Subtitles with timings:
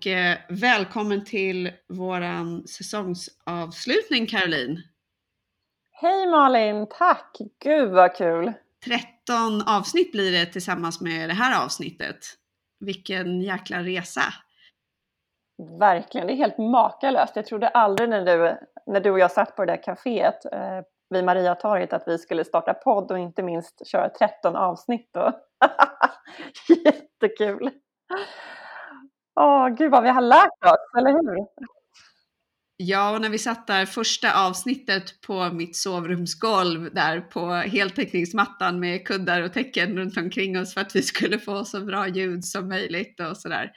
[0.00, 4.82] Och eh, välkommen till våran säsongsavslutning Caroline.
[5.90, 7.36] Hej Malin, tack!
[7.64, 8.52] Gud vad kul!
[8.84, 12.16] 13 avsnitt blir det tillsammans med det här avsnittet.
[12.78, 14.22] Vilken jäkla resa!
[15.78, 17.36] Verkligen, det är helt makalöst.
[17.36, 20.84] Jag trodde aldrig när du, när du och jag satt på det där kaféet eh,
[21.10, 25.10] vid Mariatorget att vi skulle starta podd och inte minst köra 13 avsnitt.
[26.84, 27.70] Jättekul!
[29.40, 31.46] Åh, gud vad vi har lärt oss, eller hur?
[32.76, 39.06] Ja, och när vi satt där första avsnittet på mitt sovrumsgolv där på heltäckningsmattan med
[39.06, 42.68] kuddar och täcken runt omkring oss för att vi skulle få så bra ljud som
[42.68, 43.70] möjligt och sådär.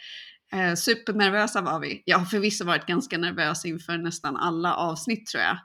[0.53, 2.03] Eh, supernervösa var vi.
[2.05, 5.58] Jag har förvisso varit ganska nervös inför nästan alla avsnitt tror jag.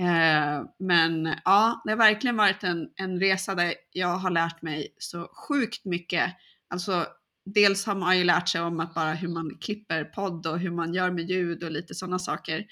[0.00, 4.94] Eh, men ja, det har verkligen varit en, en resa där jag har lärt mig
[4.98, 6.32] så sjukt mycket.
[6.70, 7.06] Alltså
[7.46, 10.70] dels har man ju lärt sig om att bara hur man klipper podd och hur
[10.70, 12.64] man gör med ljud och lite sådana saker.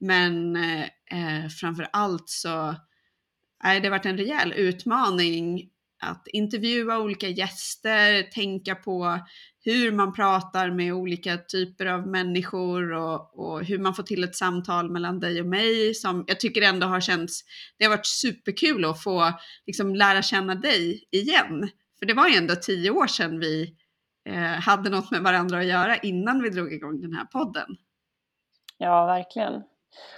[0.00, 2.74] Men eh, framför allt så
[3.60, 9.18] har det varit en rejäl utmaning att intervjua olika gäster, tänka på
[9.64, 14.36] hur man pratar med olika typer av människor och, och, hur man får till ett
[14.36, 17.40] samtal mellan dig och mig som jag tycker ändå har känts,
[17.78, 19.32] det har varit superkul att få
[19.66, 21.70] liksom lära känna dig igen.
[21.98, 23.74] För det var ju ändå tio år sedan vi
[24.60, 27.76] hade något med varandra att göra innan vi drog igång den här podden.
[28.78, 29.54] Ja, verkligen.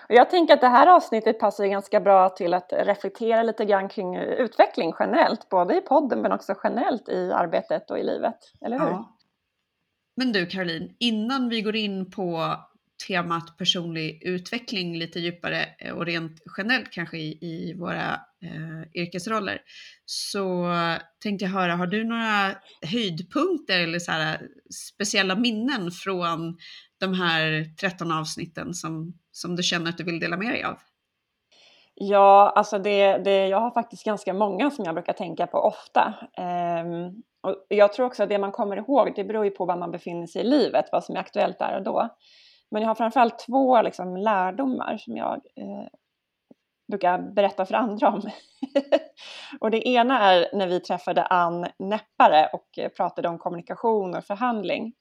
[0.08, 3.88] Och jag tänker att det här avsnittet passar ganska bra till att reflektera lite grann
[3.88, 8.78] kring utveckling generellt, både i podden men också generellt i arbetet och i livet, eller
[8.78, 8.86] hur?
[8.86, 9.16] Ja.
[10.16, 12.56] Men du Caroline, innan vi går in på
[13.08, 19.58] temat personlig utveckling lite djupare eh, och rent generellt kanske i, i våra eh, yrkesroller
[20.04, 20.74] så
[21.22, 24.40] tänkte jag höra, har du några höjdpunkter eller så här, eh,
[24.94, 26.56] speciella minnen från
[27.00, 30.78] de här 13 avsnitten som, som du känner att du vill dela med dig av?
[31.94, 36.14] Ja, alltså det, det, jag har faktiskt ganska många som jag brukar tänka på ofta.
[36.84, 39.76] Um, och jag tror också att det man kommer ihåg, det beror ju på var
[39.76, 42.08] man befinner sig i livet, vad som är aktuellt där och då.
[42.70, 45.86] Men jag har framförallt två liksom, lärdomar som jag eh,
[46.90, 48.22] brukar berätta för andra om.
[49.60, 54.92] och det ena är när vi träffade Ann Näppare och pratade om kommunikation och förhandling.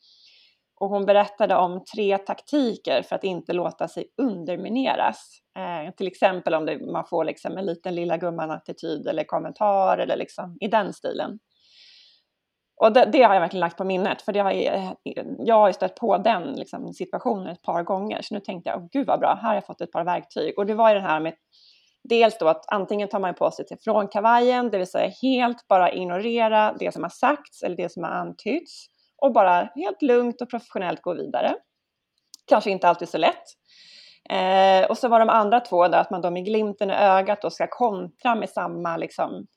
[0.80, 5.40] Och hon berättade om tre taktiker för att inte låta sig undermineras.
[5.58, 10.18] Eh, till exempel om det, man får liksom en liten lilla gumman-attityd eller kommentar eller
[10.18, 11.40] liksom i den stilen.
[12.82, 14.52] Och det, det, har jag verkligen lagt på minnet, för det har,
[15.40, 18.22] jag har stött på den liksom, situationen ett par gånger.
[18.22, 20.58] Så nu tänkte jag, oh, gud vad bra, här har jag fått ett par verktyg.
[20.58, 21.34] Och det var ju det här med,
[22.04, 25.68] dels då att antingen tar man på sig till från kavajen, det vill säga helt
[25.68, 28.88] bara ignorera det som har sagts eller det som har antytts
[29.22, 31.56] och bara helt lugnt och professionellt gå vidare.
[32.48, 33.44] Kanske inte alltid så lätt.
[34.30, 37.42] Eh, och så var de andra två där att man då med glimten i ögat
[37.42, 39.48] då ska kontra med samma liksom,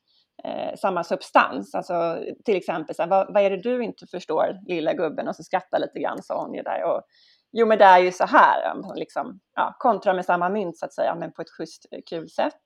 [0.45, 1.75] eh, samma substans.
[1.75, 5.29] Alltså till exempel, så här, vad, vad, är det du inte förstår lilla gubben?
[5.29, 6.85] Och så skrattar lite grann sa hon ju där.
[6.85, 7.03] Och,
[7.53, 10.95] jo men det är ju så här, liksom, ja, kontra med samma mynt så att
[10.95, 12.61] säga, men på ett schysst eh, kul sätt.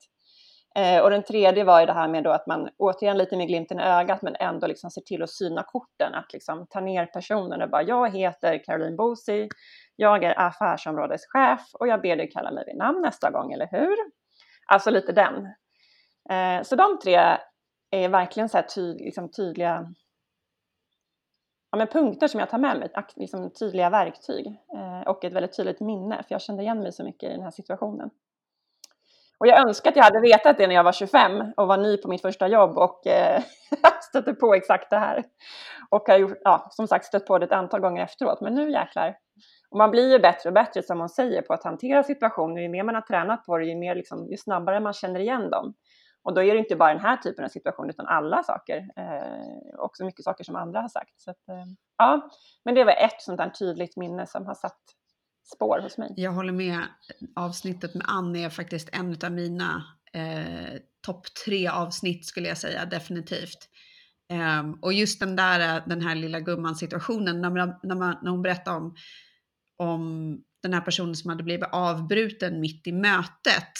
[0.76, 3.46] Eh, och den tredje var ju det här med då att man återigen lite med
[3.46, 7.06] glimten i ögat men ändå liksom ser till att syna korten, att liksom ta ner
[7.06, 9.48] personen och bara jag heter Caroline Bosi,
[9.96, 13.96] jag är affärsområdeschef och jag ber dig kalla mig vid namn nästa gång, eller hur?
[14.66, 15.46] Alltså lite den.
[16.30, 17.36] Eh, så de tre
[17.90, 19.94] är verkligen så här tyd, liksom tydliga
[21.70, 25.56] ja, men punkter som jag tar med mig, liksom tydliga verktyg eh, och ett väldigt
[25.56, 28.10] tydligt minne, för jag kände igen mig så mycket i den här situationen.
[29.38, 31.96] Och jag önskar att jag hade vetat det när jag var 25 och var ny
[31.96, 33.42] på mitt första jobb och eh,
[34.00, 35.24] stötte på exakt det här.
[35.90, 38.70] Och har gjort, ja, som sagt stött på det ett antal gånger efteråt, men nu
[38.70, 39.16] jäklar.
[39.70, 42.62] Och man blir ju bättre och bättre, som hon säger, på att hantera situationer.
[42.62, 45.50] Ju mer man har tränat på det, ju, mer liksom, ju snabbare man känner igen
[45.50, 45.74] dem.
[46.26, 48.76] Och då är det inte bara den här typen av situation utan alla saker.
[48.96, 51.20] Eh, också mycket saker som andra har sagt.
[51.20, 51.64] Så att, eh,
[51.98, 52.30] ja,
[52.64, 54.80] men det var ett sånt där tydligt minne som har satt
[55.54, 56.12] spår hos mig.
[56.16, 56.80] Jag håller med.
[57.36, 62.84] Avsnittet med Annie är faktiskt en av mina eh, topp tre avsnitt skulle jag säga,
[62.84, 63.68] definitivt.
[64.60, 68.16] Um, och just den där, eh, den här lilla gumman situationen, när, man, när, man,
[68.22, 68.96] när hon berättade om,
[69.76, 73.72] om den här personen som hade blivit avbruten mitt i mötet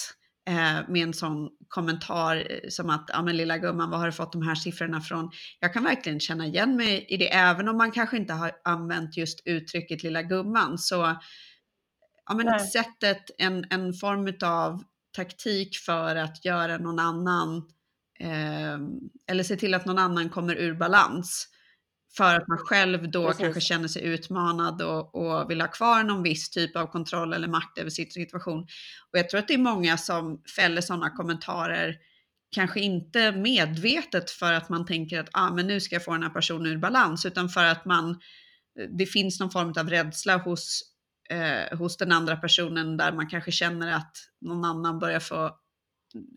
[0.89, 4.33] med en sån kommentar eh, som att, ja men lilla gumman, vad har du fått
[4.33, 5.31] de här siffrorna från?
[5.61, 9.17] Jag kan verkligen känna igen mig i det, även om man kanske inte har använt
[9.17, 10.79] just uttrycket lilla gumman.
[10.79, 11.17] Så
[12.27, 14.85] ja, men ett sättet, en, en form av
[15.17, 17.57] taktik för att göra någon annan,
[18.21, 18.79] eh,
[19.31, 21.49] eller se till att någon annan kommer ur balans
[22.17, 23.41] för att man själv då Precis.
[23.41, 27.49] kanske känner sig utmanad och, och vill ha kvar någon viss typ av kontroll eller
[27.49, 28.63] makt över sin situation.
[29.13, 31.97] Och jag tror att det är många som fäller sådana kommentarer,
[32.55, 36.23] kanske inte medvetet för att man tänker att ah, men nu ska jag få den
[36.23, 38.21] här personen ur balans, utan för att man,
[38.99, 40.83] det finns någon form av rädsla hos,
[41.31, 45.59] eh, hos den andra personen där man kanske känner att någon annan börjar få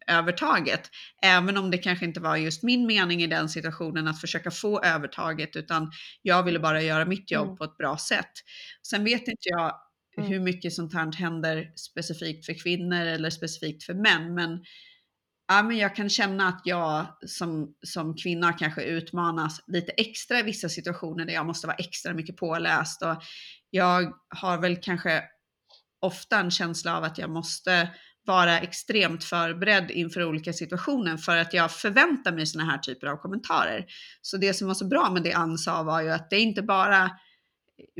[0.08, 0.90] övertaget.
[1.24, 4.82] Även om det kanske inte var just min mening i den situationen att försöka få
[4.84, 5.92] övertaget, utan
[6.22, 7.58] jag ville bara göra mitt jobb Mm.
[7.58, 8.32] på ett bra sätt.
[8.88, 9.74] Sen vet inte jag
[10.18, 10.32] Mm.
[10.32, 14.60] hur mycket sånt här händer specifikt för kvinnor eller specifikt för män, men,
[15.48, 20.44] ja, men jag kan känna att jag som, som kvinna kanske utmanas lite extra i
[20.44, 23.16] vissa situationer där jag måste vara extra mycket påläst och
[23.70, 25.24] jag har väl kanske
[26.02, 27.90] ofta en känsla av att jag måste
[28.30, 33.18] vara extremt förberedd inför olika situationer för att jag förväntar mig såna här typer av
[33.18, 33.86] kommentarer.
[34.22, 36.42] Så det som var så bra med det Ann sa var ju att det är
[36.42, 37.12] inte bara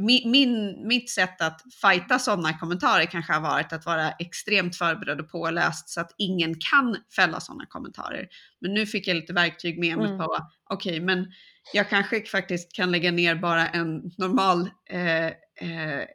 [0.02, 5.20] min, min, mitt sätt att fighta sådana kommentarer kanske har varit att vara extremt förberedd
[5.20, 8.28] och påläst så att ingen kan fälla sådana kommentarer.
[8.62, 10.18] Men nu fick jag lite verktyg med mig Mm.
[10.18, 10.38] på,
[10.70, 11.28] okej, okay, men
[11.74, 16.06] jag kanske faktiskt kan lägga ner bara en normal, eh, eh,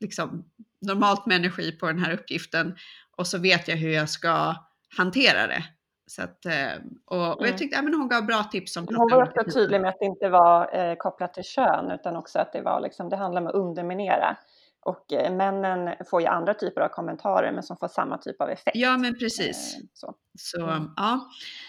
[0.00, 0.44] liksom,
[0.86, 2.74] normalt med energi på den här uppgiften
[3.16, 4.54] och så vet jag hur jag ska
[4.96, 5.64] hantera det.
[6.06, 6.52] Så att, eh,
[7.06, 7.58] och, och jag Mm.
[7.58, 10.28] tyckte att hon gav bra tips om Hon var också tydlig med att det inte
[10.28, 13.54] var eh, kopplat till kön utan också att det var liksom, det handlar om att
[13.54, 14.36] underminera.
[14.86, 18.50] Och eh, männen får ju andra typer av kommentarer men som får samma typ av
[18.50, 18.76] effekt.
[18.76, 19.74] Ja men precis.
[19.76, 20.14] Eh, så.
[20.38, 20.90] Så Mm.
[20.96, 21.28] ja,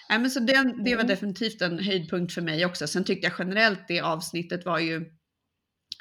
[0.10, 1.08] Nej, men så den, det var Mm.
[1.08, 2.88] definitivt en höjdpunkt för mig också.
[2.88, 5.06] Sen tyckte jag generellt det avsnittet var ju,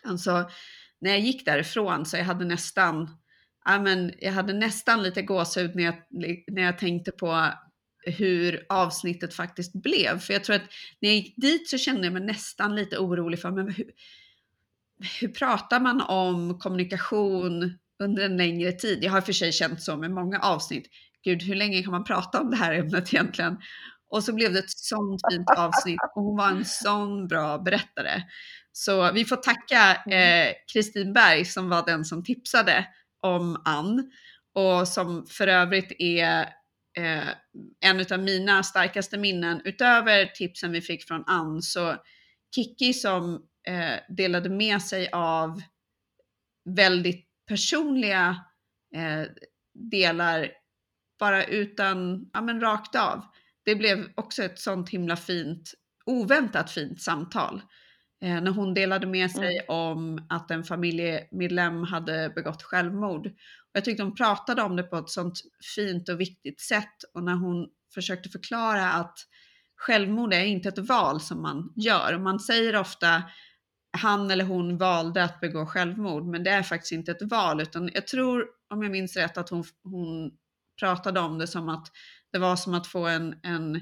[0.08, 0.44] alltså
[1.00, 3.10] när jag gick därifrån så jag hade nästan,
[3.64, 5.94] ja, men jag hade nästan lite gåshud när jag,
[6.46, 7.52] när jag tänkte på
[8.06, 10.18] hur avsnittet faktiskt blev.
[10.18, 10.70] För jag tror att
[11.00, 13.90] när jag gick dit så kände jag mig nästan lite orolig för, men hur,
[15.20, 19.04] hur pratar man om kommunikation under en längre tid?
[19.04, 20.86] Jag har för sig känt så med många avsnitt.
[21.24, 23.56] Gud, hur länge kan man prata om det här ämnet egentligen?
[24.10, 28.22] Och så blev det ett sånt fint avsnitt och hon var en sån bra berättare.
[28.72, 29.96] Så vi får tacka
[30.72, 32.86] Kristin eh, Berg som var den som tipsade
[33.24, 34.12] om Ann
[34.54, 36.40] och som för övrigt är
[36.98, 37.28] eh,
[37.80, 39.60] en av mina starkaste minnen.
[39.64, 41.96] Utöver tipsen vi fick från Ann så
[42.54, 43.34] Kiki som
[43.68, 45.62] eh, delade med sig av
[46.64, 48.44] väldigt personliga
[48.94, 49.22] eh,
[49.90, 50.50] delar
[51.18, 53.24] bara utan, ja men rakt av.
[53.64, 55.74] Det blev också ett sånt himla fint,
[56.06, 57.62] oväntat fint samtal.
[58.24, 59.64] Eh, när hon delade med sig mm.
[59.68, 63.26] om att en familjemedlem hade begått självmord.
[63.26, 65.40] Och jag tyckte hon pratade om det på ett sånt
[65.76, 69.18] fint och viktigt sätt och när hon försökte förklara att
[69.76, 72.18] självmord är inte ett val som man gör.
[72.18, 73.22] Man säger ofta
[73.98, 77.90] han eller hon valde att begå självmord, men det är faktiskt inte ett val, utan
[77.94, 80.30] jag tror, om jag minns rätt, att hon, hon
[80.80, 81.86] pratade om det som att
[82.32, 83.80] det var som att få en, en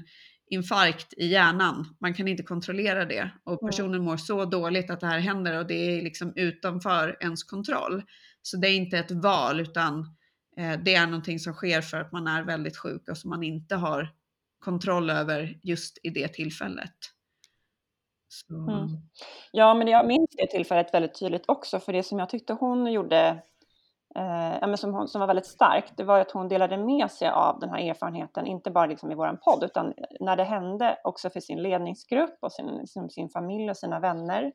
[0.53, 1.95] infarkt i hjärnan.
[1.99, 5.67] Man kan inte kontrollera det och personen mår så dåligt att det här händer och
[5.67, 8.03] det är liksom utanför ens kontroll.
[8.41, 9.99] Så det är inte ett val utan
[10.57, 13.43] eh, det är någonting som sker för att man är väldigt sjuk och som man
[13.43, 14.09] inte har
[14.59, 16.95] kontroll över just i det tillfället.
[18.49, 18.89] Mm.
[19.51, 22.91] Ja, men jag minns det tillfället väldigt tydligt också, för det som jag tyckte hon
[22.91, 23.41] gjorde,
[24.15, 27.11] eh, ja, men som, hon, som var väldigt starkt, det var att hon delade med
[27.11, 30.97] sig av den här erfarenheten, inte bara liksom i vår podd, utan när det hände
[31.03, 34.51] också för sin ledningsgrupp och sin, sin, sin familj och sina vänner.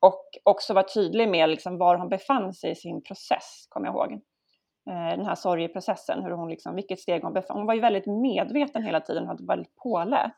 [0.00, 3.94] Och också var tydlig med liksom var hon befann sig i sin process, kommer jag
[3.94, 4.12] ihåg.
[4.90, 8.06] Eh, den här sorgeprocessen, hur hon liksom, vilket steg hon befann Hon var ju väldigt
[8.06, 10.34] medveten hela tiden, hade väldigt påläst.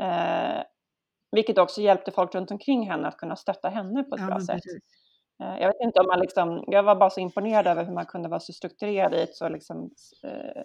[0.00, 0.62] Eh,
[1.30, 4.40] vilket också hjälpte folk runt omkring henne att kunna stötta henne på ett ja, bra
[4.40, 4.62] sätt.
[4.62, 4.82] Precis.
[5.38, 8.28] Jag vet inte om man liksom, jag var bara så imponerad över hur man kunde
[8.28, 9.90] vara så strukturerad i ett så liksom,
[10.24, 10.62] eh,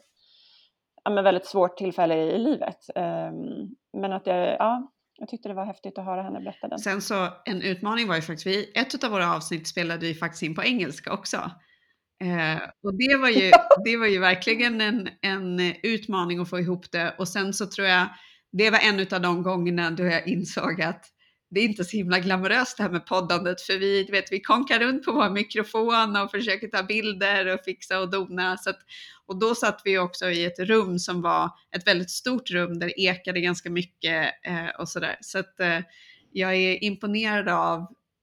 [1.04, 2.78] ja, men väldigt svårt tillfälle i, i livet.
[2.96, 3.32] Eh,
[3.98, 6.80] men att jag, ja, jag tyckte det var häftigt att höra henne berätta den.
[6.80, 10.44] Sen så en utmaning var ju faktiskt, vi, ett av våra avsnitt spelade vi faktiskt
[10.44, 11.38] in på engelska också.
[12.24, 13.52] Eh, och det var ju,
[13.86, 17.16] det var ju verkligen en, en utmaning att få ihop det.
[17.18, 18.08] Och sen så tror jag,
[18.52, 21.06] det var en av de gångerna då jag insåg att
[21.52, 24.80] det är inte så himla glamoröst det här med poddandet för vi, vet, vi konkar
[24.80, 28.58] runt på vår mikrofon och försöker ta bilder och fixa och dona.
[28.58, 28.80] Så att,
[29.26, 32.88] och då satt vi också i ett rum som var ett väldigt stort rum där
[32.88, 35.16] det ekade ganska mycket eh, och sådär.
[35.22, 35.80] Så att eh,
[36.32, 37.80] jag är imponerad av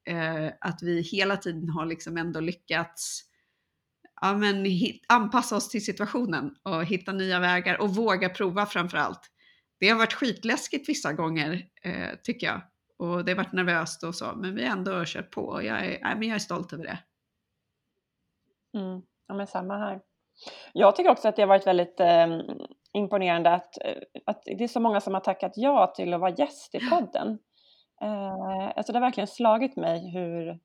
[0.07, 3.23] eh, att vi hela tiden har liksom ändå lyckats
[4.21, 8.97] ja, men, hit, anpassa oss till situationen och hitta nya vägar och våga prova framför
[8.97, 9.21] allt.
[9.79, 12.61] Det har varit skitläskigt vissa gånger eh, tycker jag
[12.99, 16.15] och det varit nervöst och så, men vi har ändå kört på och jag är,
[16.15, 16.99] men jag är stolt över det.
[18.79, 19.01] Mm.
[19.27, 20.01] Ja, men samma här.
[20.73, 22.27] Jag tycker också att det har varit väldigt eh,
[22.93, 26.35] imponerande att, eh, att det är så många som har tackat ja till att vara
[26.37, 27.39] gäst i podden.
[28.01, 30.59] Eh, alltså det har verkligen slagit mig hur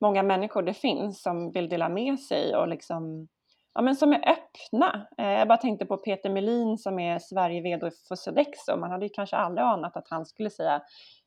[0.00, 3.28] många människor det finns som vill dela med sig och liksom,
[3.74, 5.06] ja, men som är öppna.
[5.18, 8.76] Eh, jag bara tänkte på Peter Melin som är Sverige-VD för Sodexo.
[8.76, 10.82] Man hade ju kanske aldrig anat att han skulle säga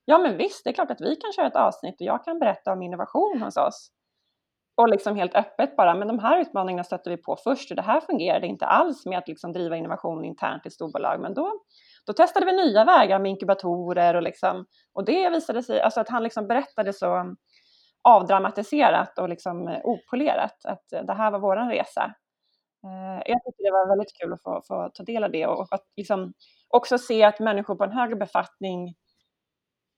[0.06, 2.40] ja men visst, det är klart att vi kan köra ett avsnitt och jag kan
[2.40, 3.92] berätta om innovation hos oss.
[4.78, 7.82] Och liksom helt öppet bara, men de här utmaningarna stötte vi på först och det
[7.82, 11.22] här fungerade inte alls med att liksom driva innovation internt i storbolag.
[11.22, 11.52] Men då,
[12.06, 16.10] då testade vi nya vägar med inkubatorer och, liksom, och det visade sig, alltså att
[16.10, 17.36] han liksom berättade så
[18.02, 22.04] avdramatiserat och liksom eh, opolerat att eh, det här var vår resa.
[22.84, 25.68] Eh, jag tyckte det var väldigt kul att få, få ta del av det och
[25.72, 26.34] att liksom
[26.70, 28.96] också se att människor på en högre befattning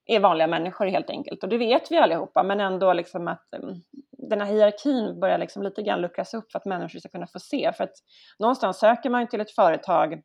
[0.08, 1.44] är vanliga människor helt enkelt.
[1.44, 3.84] Och det vet vi allihopa, men ändå liksom att um,
[4.30, 7.40] den här hierarkin börjar liksom lite grann luckras upp för att människor ska kunna få
[7.40, 7.74] se.
[7.78, 7.94] För att
[8.40, 10.22] någonstans söker man ju till ett företag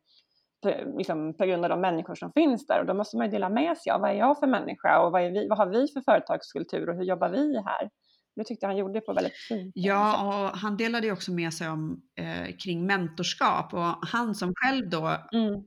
[0.97, 3.49] liksom, på grund av de människor som finns där och då måste man ju dela
[3.49, 6.01] med sig av vad är jag för människa och vad, vi, vad har vi för
[6.01, 7.89] företagskultur och hur jobbar vi här?
[8.35, 11.69] Det tyckte han gjorde på väldigt fint Ja, och han delade ju också med sig
[11.69, 15.63] om eh, kring mentorskap och han som själv då mm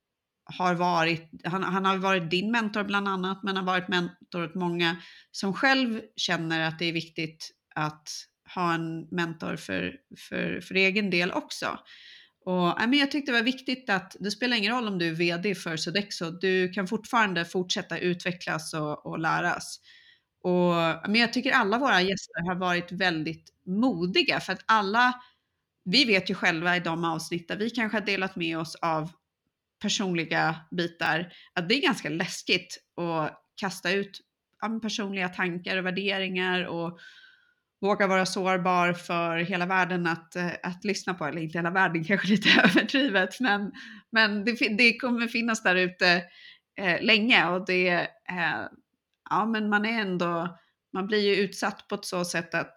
[0.46, 4.54] har varit, han, han, har varit din mentor bland annat, men har varit mentor åt
[4.54, 4.96] många
[5.30, 8.08] som själv känner att det är viktigt att
[8.54, 9.96] ha en mentor för,
[10.28, 11.78] för, för egen del också.
[12.44, 15.08] Och, äh, men jag tyckte det var viktigt att det spelar ingen roll om du
[15.08, 19.80] är VD för Sodexo, du kan fortfarande fortsätta utvecklas och, och läras.
[20.42, 20.72] Och,
[21.10, 25.14] men jag tycker alla våra gäster har varit väldigt modiga för att alla,
[25.84, 29.10] vi vet ju själva i de avsnitt där vi kanske har delat med oss av
[29.82, 34.20] personliga bitar, att det är ganska läskigt att kasta ut
[34.82, 36.98] personliga tankar och värderingar och
[37.80, 42.04] våga vara sårbar för hela världen att, eh, att lyssna på, eller inte hela världen
[42.08, 43.72] kanske lite överdrivet, men,
[44.10, 46.24] men det, det kommer finnas där ute
[46.76, 47.88] eh, länge och det,
[48.30, 48.66] eh,
[49.30, 50.58] ja men man är ändå,
[50.92, 52.74] man blir ju utsatt på ett så sätt att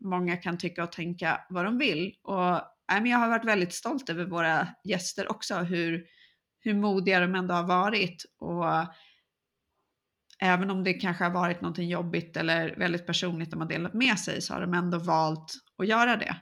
[0.00, 2.60] många kan tycka och tänka vad de vill och
[2.96, 6.06] jag har varit väldigt stolt över våra gäster också, hur,
[6.60, 8.24] hur modiga de ändå har varit.
[8.38, 8.64] Och
[10.40, 14.18] även om det kanske har varit någonting jobbigt eller väldigt personligt de har delat med
[14.18, 16.36] sig så har de ändå valt att göra det.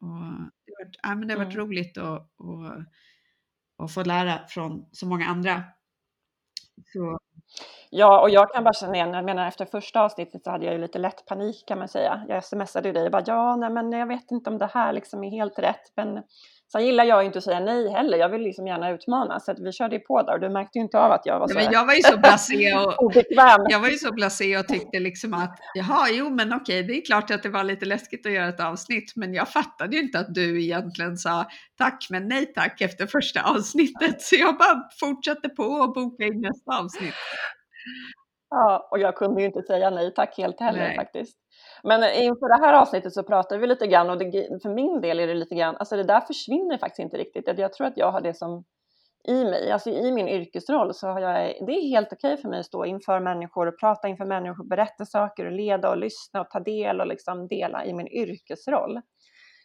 [0.00, 0.08] Och
[0.66, 1.66] det har varit, ja, men det har varit mm.
[1.66, 2.86] roligt att, att,
[3.84, 5.64] att få lära från så många andra.
[6.92, 7.18] Så.
[7.92, 10.74] Ja, och jag kan bara känna igen, jag menar efter första avsnittet så hade jag
[10.74, 12.24] ju lite lätt panik kan man säga.
[12.28, 15.24] Jag smsade dig och bara ja, nej men jag vet inte om det här liksom
[15.24, 15.92] är helt rätt.
[15.96, 16.22] Men
[16.72, 19.40] sen gillar jag inte att säga nej heller, jag vill liksom gärna utmana.
[19.40, 21.38] Så att vi körde ju på där och du märkte ju inte av att jag
[21.38, 23.66] var så nej, men Jag var ju så blasé och, obekväm.
[23.68, 27.04] Jag var ju så blasé och tyckte liksom att jaha, jo men okej, det är
[27.04, 30.18] klart att det var lite läskigt att göra ett avsnitt, men jag fattade ju inte
[30.18, 31.44] att du egentligen sa
[31.78, 34.22] tack men nej tack efter första avsnittet.
[34.22, 37.14] Så jag bara fortsatte på och bokade in nästa avsnitt.
[38.50, 40.96] Ja, och jag kunde ju inte säga nej tack helt heller nej.
[40.96, 41.38] faktiskt.
[41.82, 45.00] Men eh, inför det här avsnittet så pratade vi lite grann och det, för min
[45.00, 47.58] del är det lite grann, alltså det där försvinner faktiskt inte riktigt.
[47.58, 48.64] Jag tror att jag har det som
[49.28, 52.60] i mig, alltså i min yrkesroll så har jag, det är helt okej för mig
[52.60, 56.50] att stå inför människor och prata inför människor, berätta saker och leda och lyssna och
[56.50, 59.00] ta del och liksom dela i min yrkesroll.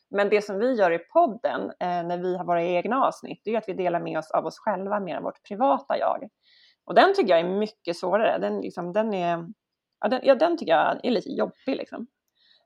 [0.10, 3.52] Men det som vi gör i podden eh, när vi har våra egna avsnitt, det
[3.52, 6.30] är att vi delar med oss av oss själva, mer av vårt privata jag.
[6.86, 8.38] Och den tycker jag är mycket svårare.
[8.38, 9.48] Den, liksom, den, är,
[10.00, 11.75] ja, den, ja, den tycker jag är lite jobbig.
[11.77, 12.08] Liksom.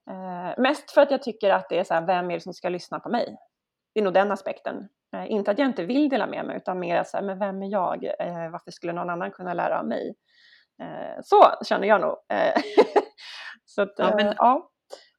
[0.09, 2.53] Eh, mest för att jag tycker att det är så här, vem är det som
[2.53, 3.37] ska lyssna på mig?
[3.93, 4.89] Det är nog den aspekten.
[5.15, 7.63] Eh, inte att jag inte vill dela med mig, utan mer så här, men vem
[7.63, 8.03] är jag?
[8.03, 10.15] Eh, varför skulle någon annan kunna lära av mig?
[10.81, 12.15] Eh, så känner jag nog.
[12.33, 12.61] Eh,
[13.65, 14.71] så att, ja, men, ja,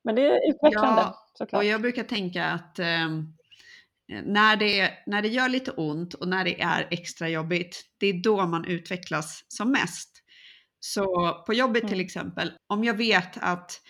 [0.05, 1.59] men det är utvecklande ja, såklart.
[1.59, 3.40] Och jag brukar tänka att ehm, Eh,
[4.11, 8.23] när det, när det gör lite ont och när det är extra jobbigt, det är
[8.23, 10.11] då man utvecklas som mest.
[10.81, 12.07] Så på jobbet till mm.
[12.07, 13.81] exempel, om jag vet att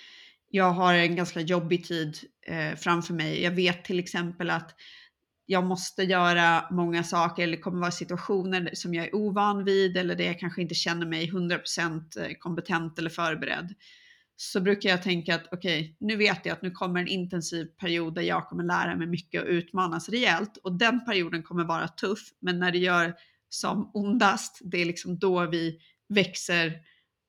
[0.50, 4.75] jag har en ganska jobbig tid eh, framför mig, jag vet till exempel att
[5.47, 9.97] jag måste göra många saker eller det kommer vara situationer som jag är ovan vid
[9.97, 13.75] eller där jag kanske inte känner mig 100% eh, kompetent eller förberedd
[14.43, 17.65] så brukar jag tänka att okej, okay, nu vet jag att nu kommer en intensiv
[17.65, 21.89] period där jag kommer lära mig mycket och utmanas rejält och den perioden kommer vara
[21.89, 22.21] tuff.
[22.41, 23.15] Men när det gör
[23.49, 25.79] som ondast, det är liksom då vi
[26.09, 26.73] växer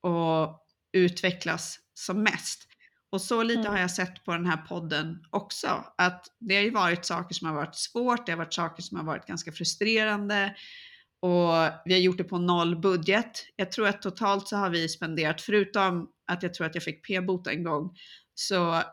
[0.01, 2.67] och utvecklas som mest.
[3.09, 3.71] Och så lite mm.
[3.71, 7.47] har jag sett på den här podden också, att det har ju varit saker som
[7.47, 10.55] har varit svårt, det har varit saker som har varit ganska frustrerande
[11.21, 11.53] och
[11.85, 13.45] vi har gjort det på noll budget.
[13.55, 17.07] Jag tror att totalt så har vi spenderat, förutom att jag tror att jag fick
[17.07, 17.95] p-bot en gång,
[18.33, 18.83] så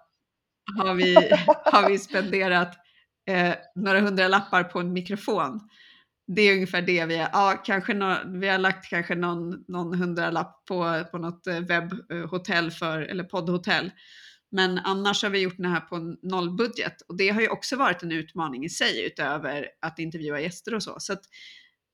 [0.76, 1.14] har vi,
[1.64, 2.76] har vi spenderat
[3.30, 5.60] eh, några hundra lappar på en mikrofon.
[6.26, 9.94] Det är ungefär det vi har, ja, kanske no, vi har lagt kanske någon, någon
[9.94, 13.90] hundralapp på, på något eh, webbhotell för, eller poddhotell.
[14.50, 18.02] Men annars har vi gjort det här på nollbudget och det har ju också varit
[18.02, 20.96] en utmaning i sig utöver att intervjua gäster och så.
[20.98, 21.22] så att,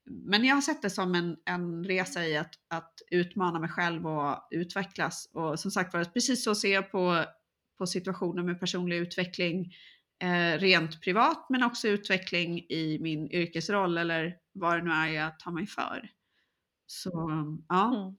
[0.06, 4.06] men jag har sett det som en, en resa i att, att utmana mig själv
[4.06, 5.30] och utvecklas.
[5.32, 7.25] Och som sagt var, precis så ser jag på,
[7.78, 9.73] på situationer med personlig utveckling
[10.23, 15.38] eh, rent privat men också utveckling i min yrkesroll eller vad det nu är jag
[15.38, 16.08] tar mig för.
[16.87, 17.11] Så
[17.68, 17.87] ja.
[17.94, 18.16] Mm.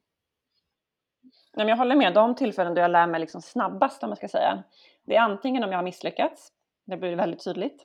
[1.54, 4.18] Nej, men jag håller med, de tillfällen då jag lär mig liksom snabbast om man
[4.18, 4.64] ska säga.
[5.06, 6.52] Det är antingen om jag har misslyckats,
[6.86, 7.84] det blir väldigt tydligt.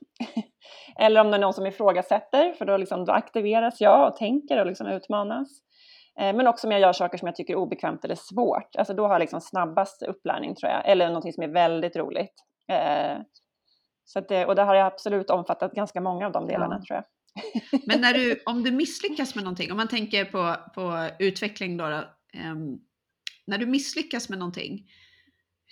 [1.00, 4.60] Eller om det är någon som ifrågasätter, för då, liksom, då aktiveras jag och tänker
[4.60, 5.48] och liksom utmanas.
[6.20, 8.76] Eh, men också om jag gör saker som jag tycker är obekvämt eller svårt.
[8.78, 10.88] Alltså då har jag liksom snabbast upplärning tror jag.
[10.88, 12.34] Eller någonting som är väldigt roligt.
[12.72, 13.18] Eh,
[14.04, 16.86] så det, och det har jag absolut omfattat ganska många av de delarna ja.
[16.86, 17.04] tror jag.
[17.86, 21.88] Men när du, om du misslyckas med någonting, om man tänker på, på utveckling då,
[21.88, 21.96] då
[22.50, 22.80] um,
[23.46, 24.86] när du misslyckas med någonting,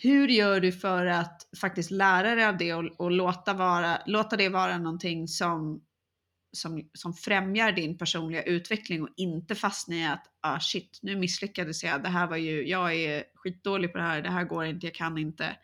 [0.03, 4.37] hur gör du för att faktiskt lära dig av det och, och låta, vara, låta
[4.37, 5.83] det vara någonting som,
[6.53, 11.85] som, som främjar din personliga utveckling och inte fastna i att ah shit, nu misslyckades
[11.85, 14.87] jag, det här var ju, jag är skitdålig på det här, det här går inte,
[14.87, 15.57] jag kan inte.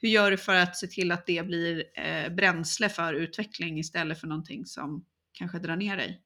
[0.00, 4.20] Hur gör du för att se till att det blir eh, bränsle för utveckling istället
[4.20, 6.22] för någonting som kanske drar ner dig?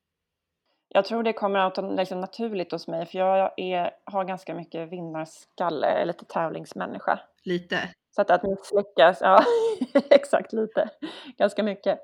[0.88, 5.86] Jag tror det kommer liksom naturligt hos mig för jag är, har ganska mycket vinnarskalle,
[5.86, 7.20] är lite tävlingsmänniska.
[7.46, 7.88] Lite?
[8.14, 9.44] Så att, att misslyckas, ja
[10.10, 10.90] exakt lite,
[11.38, 12.00] ganska mycket.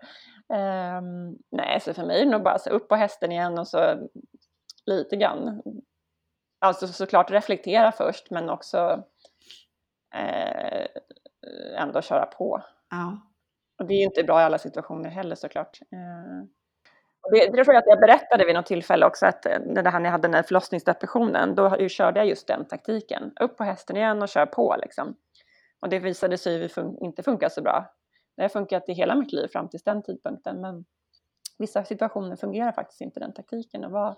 [0.48, 3.68] Um, nej, så för mig är det nog bara så upp på hästen igen och
[3.68, 4.08] så
[4.86, 5.62] lite grann.
[6.60, 9.04] Alltså såklart reflektera först men också
[10.14, 10.86] eh,
[11.78, 12.62] ändå köra på.
[12.90, 13.18] Ja.
[13.78, 15.78] Och det är ju inte bra i alla situationer heller såklart.
[15.92, 16.46] Eh,
[17.30, 20.00] det, det tror jag att jag berättade vid något tillfälle också att eh, det här
[20.00, 23.32] när jag hade den här förlossningsdepressionen, då körde jag just den taktiken.
[23.40, 25.16] Upp på hästen igen och kör på liksom.
[25.82, 27.94] Och det visade sig fun inte funka så bra.
[28.36, 30.84] Det har funkat i hela mitt liv fram till den tidpunkten, men
[31.58, 34.16] vissa situationer fungerar faktiskt inte den taktiken och var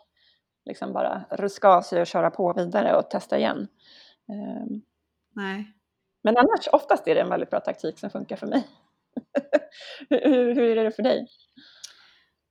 [0.65, 3.69] liksom bara ruska av sig och köra på vidare och testa igen.
[4.29, 4.83] Um,
[5.35, 5.73] Nej.
[6.23, 8.69] Men annars, oftast är det en väldigt bra taktik som funkar för mig.
[10.11, 11.27] hur, hur är det för dig?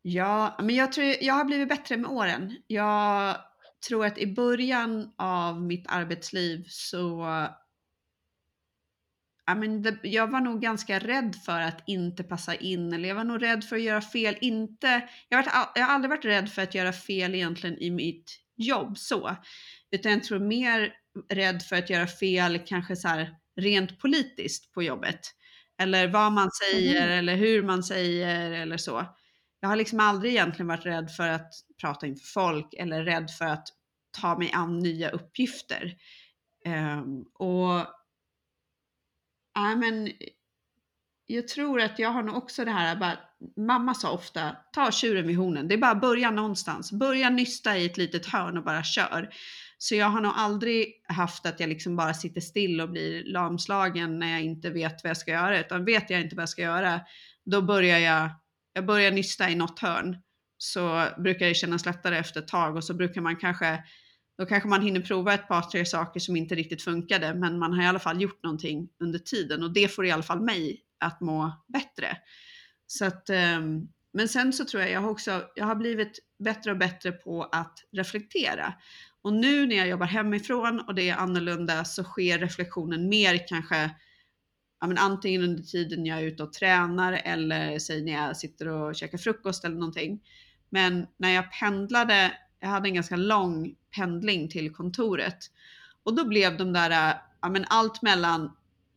[0.02, 2.56] Ja, men jag tror jag har blivit bättre med åren.
[2.67, 3.36] Jag
[3.88, 7.26] tror att i början av mitt arbetsliv så
[9.45, 13.15] Ja, men det, jag var nog ganska rädd för att inte passa in eller jag
[13.15, 14.38] var nog rädd för att göra fel.
[14.41, 18.39] Inte, jag, varit, jag har aldrig varit rädd för att göra fel egentligen i mitt
[18.56, 19.36] jobb så,
[19.91, 20.93] utan jag tror mer
[21.29, 25.19] rädd för att göra fel kanske så här rent politiskt på jobbet.
[25.82, 27.19] Eller vad man säger mm.
[27.19, 29.06] eller hur man säger eller så
[29.63, 33.45] jag har liksom aldrig egentligen varit rädd för att prata inför folk eller rädd för
[33.45, 33.67] att
[34.19, 35.95] ta mig an nya uppgifter.
[36.65, 37.88] Um, och
[39.53, 40.13] ja, men eh,
[41.25, 43.19] jag tror att jag har nog också det här, bara,
[43.57, 45.67] mamma sa ofta, ta tjuren vid hornen.
[45.67, 46.91] Det är bara att börja någonstans.
[46.91, 49.33] Börja nysta i ett litet hörn och bara kör.
[49.77, 54.19] Så jag har nog aldrig haft att jag liksom bara sitter still och blir lamslagen
[54.19, 55.59] när jag inte vet vad jag ska göra.
[55.59, 57.01] Utan vet jag inte vad jag ska göra,
[57.45, 58.29] då börjar jag
[58.73, 60.17] jag börjar nysta i något hörn
[60.57, 63.83] så brukar det kännas lättare efter ett tag och så brukar man kanske
[64.37, 67.73] då kanske man hinner prova ett par, tre saker som inte riktigt funkade, men man
[67.73, 70.81] har i alla fall gjort någonting under tiden och det får i alla fall mig
[70.99, 72.17] att må bättre.
[72.87, 76.71] Så att, ehm, men sen så tror jag jag har också, jag har blivit bättre
[76.71, 78.73] och bättre på att reflektera.
[79.21, 83.91] Och nu när jag jobbar hemifrån och det är annorlunda så sker reflektionen mer kanske
[84.81, 88.67] ja, men antingen under tiden jag är ute och tränar eller säg när jag sitter
[88.67, 90.21] och käkar frukost eller någonting.
[90.69, 95.38] Men när jag pendlade, jag hade en ganska lång pendling till kontoret
[96.03, 98.51] och då blev de där, äh, ja, men allt mellan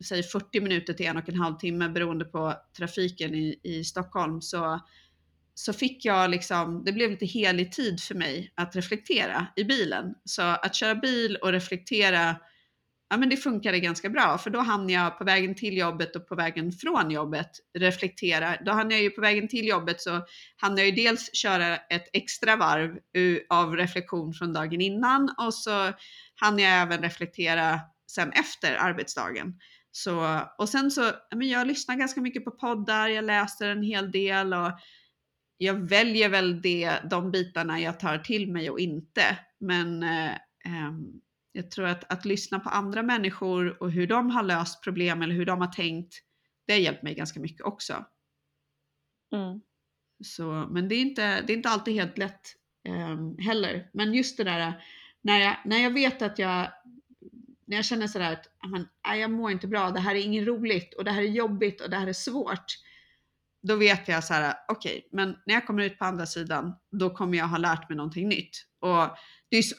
[0.05, 4.41] säg 40 minuter till en och en halv timme beroende på trafiken i, i Stockholm
[4.41, 4.79] så,
[5.53, 10.15] så fick jag liksom, det blev lite helig tid för mig att reflektera i bilen.
[10.25, 12.35] Så att köra bil och reflektera
[13.09, 16.27] ja, men det funkade ganska bra för då hann jag på vägen till jobbet och
[16.27, 18.57] på vägen från jobbet reflektera.
[18.65, 20.25] Då hann jag ju på vägen till jobbet så
[20.57, 22.97] hann jag ju dels köra ett extra varv
[23.49, 25.93] av reflektion från dagen innan och så
[26.35, 27.79] hann jag även reflektera
[28.11, 29.53] sen efter arbetsdagen.
[29.91, 34.11] Så, och sen så, men jag lyssnar ganska mycket på poddar, jag läser en hel
[34.11, 34.71] del och
[35.57, 39.39] jag väljer väl det, de bitarna jag tar till mig och inte.
[39.59, 40.31] Men eh,
[40.65, 41.21] ehm,
[41.57, 45.35] jag tror att, att lyssna på andra människor och hur de har löst problem eller
[45.35, 46.13] hur de har tänkt,
[46.67, 48.05] det har hjälpt mig ganska mycket också.
[49.33, 49.61] Mm.
[50.23, 52.41] Så, men det är, inte, det är inte alltid helt lätt
[52.87, 53.89] eh, heller.
[53.93, 54.83] Men just det där
[55.21, 56.71] när jag, när jag vet att jag,
[57.65, 60.93] när jag känner sådär att amen, jag mår inte bra, det här är inget roligt
[60.93, 62.65] och det här är jobbigt och det här är svårt.
[63.61, 66.75] Då vet jag så här, okej, okay, men när jag kommer ut på andra sidan,
[66.91, 68.67] då kommer jag ha lärt mig någonting nytt.
[68.79, 69.17] Och,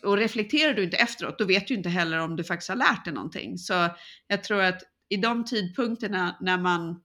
[0.02, 3.04] och reflekterar du inte efteråt, då vet du inte heller om du faktiskt har lärt
[3.04, 3.58] dig någonting.
[3.58, 3.88] Så
[4.26, 7.00] jag tror att i de tidpunkterna när man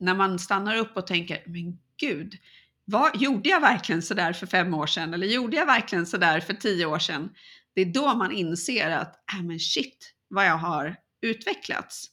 [0.00, 2.34] när man stannar upp och tänker, men gud,
[2.84, 5.14] vad, gjorde jag verkligen sådär för fem år sedan?
[5.14, 7.30] Eller gjorde jag verkligen sådär för tio år sedan?
[7.74, 12.06] Det är då man inser att, äh, men shit, vad jag har utvecklats.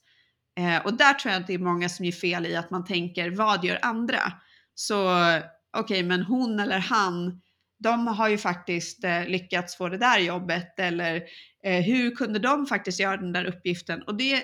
[0.57, 2.85] Eh, och där tror jag att det är många som ger fel i att man
[2.85, 4.33] tänker, vad gör andra?
[4.73, 5.43] Så okej,
[5.79, 7.41] okay, men hon eller han,
[7.77, 11.23] de har ju faktiskt eh, lyckats få det där jobbet eller
[11.63, 14.01] eh, hur kunde de faktiskt göra den där uppgiften?
[14.01, 14.43] Och det,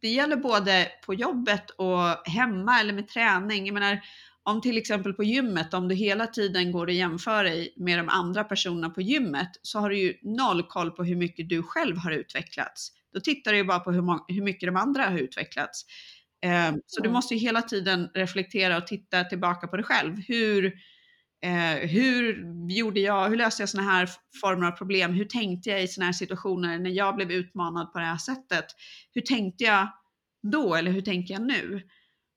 [0.00, 3.66] det gäller både på jobbet och hemma eller med träning.
[3.66, 4.00] Jag menar,
[4.42, 8.08] om till exempel på gymmet, om du hela tiden går och jämför dig med de
[8.08, 11.98] andra personerna på gymmet så har du ju noll koll på hur mycket du själv
[11.98, 12.92] har utvecklats.
[13.12, 15.84] Då tittar du ju bara på hur, hur mycket de andra har utvecklats.
[16.44, 20.16] Eh, så du måste ju hela tiden reflektera och titta tillbaka på dig själv.
[20.28, 20.72] Hur,
[21.46, 25.12] eh, hur gjorde jag, hur löste jag sådana här former av problem?
[25.12, 28.66] Hur tänkte jag i sådana här situationer när jag blev utmanad på det här sättet?
[29.12, 29.88] Hur tänkte jag
[30.52, 31.82] då eller hur tänker jag nu?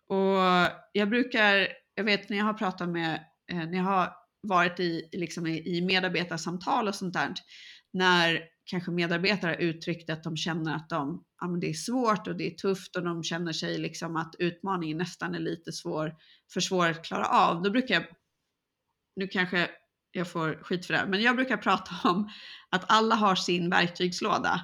[0.10, 1.68] Och jag brukar
[2.00, 5.82] jag vet när jag har pratat med, eh, när jag har varit i, liksom i,
[5.82, 7.34] medarbetarsamtal och sånt där,
[7.94, 12.36] när kanske medarbetare uttryckt att de känner att de, ja, men det är svårt och
[12.36, 16.16] det är tufft och de känner sig liksom att utmaningen nästan är lite svår,
[16.54, 17.62] för svår att klara av.
[17.64, 18.04] Då brukar jag,
[19.20, 19.70] nu kanske
[20.12, 22.30] jag får skit för det men jag brukar prata om
[22.70, 24.62] att alla har sin verktygslåda.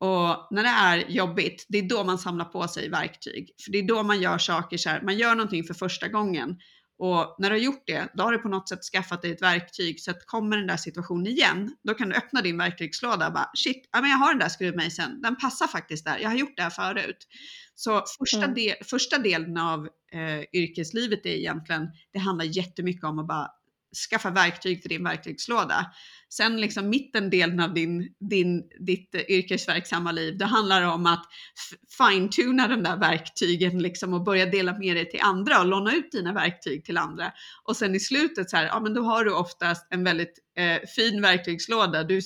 [0.00, 3.50] Och när det är jobbigt, det är då man samlar på sig verktyg.
[3.64, 6.56] För det är då man gör saker så här, man gör någonting för första gången.
[6.98, 9.42] Och när du har gjort det, då har du på något sätt skaffat dig ett
[9.42, 10.00] verktyg.
[10.00, 13.50] Så att kommer den där situationen igen, då kan du öppna din verktygslåda och bara
[13.54, 16.56] shit, ja, men jag har den där skruvmejseln, den passar faktiskt där, jag har gjort
[16.56, 17.26] det här förut.
[17.74, 18.54] Så första, mm.
[18.54, 23.50] del, första delen av eh, yrkeslivet är egentligen, det handlar jättemycket om att bara
[24.10, 25.86] skaffa verktyg till din verktygslåda.
[26.28, 31.26] Sen liksom mitten delen av din, din, ditt yrkesverksamma liv, det handlar om att
[31.98, 36.12] fine-tuna de där verktygen liksom och börja dela med dig till andra och låna ut
[36.12, 37.32] dina verktyg till andra.
[37.64, 40.88] Och sen i slutet så här, ja men då har du oftast en väldigt eh,
[40.96, 42.04] fin verktygslåda.
[42.04, 42.20] Du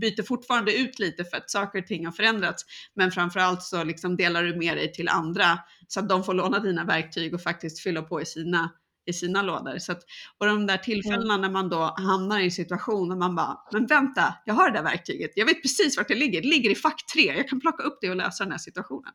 [0.00, 2.64] byter fortfarande ut lite för att saker och ting har förändrats.
[2.94, 6.58] Men framförallt så liksom delar du med dig till andra så att de får låna
[6.58, 8.70] dina verktyg och faktiskt fylla på i sina
[9.10, 9.78] i sina lådor.
[9.78, 10.02] Så att,
[10.38, 11.40] och de där tillfällena mm.
[11.40, 14.78] när man då hamnar i en situation där man bara, men vänta, jag har det
[14.78, 17.60] där verktyget, jag vet precis vart det ligger, det ligger i fack 3, jag kan
[17.60, 19.12] plocka upp det och lösa den här situationen.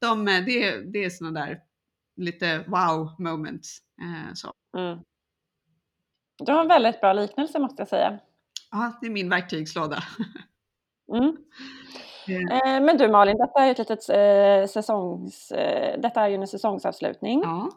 [0.00, 1.58] De, eh, det, det är sådana där
[2.16, 3.78] lite wow moments.
[4.02, 4.52] Eh, så.
[4.78, 4.98] Mm.
[6.38, 8.18] Du har en väldigt bra liknelse måste jag säga.
[8.70, 10.02] Ja, det är min verktygslåda.
[11.12, 11.36] Mm.
[12.28, 16.46] Eh, men du Malin, detta är, ett litet, eh, säsongs, eh, detta är ju en
[16.46, 17.40] säsongsavslutning.
[17.42, 17.70] Ja.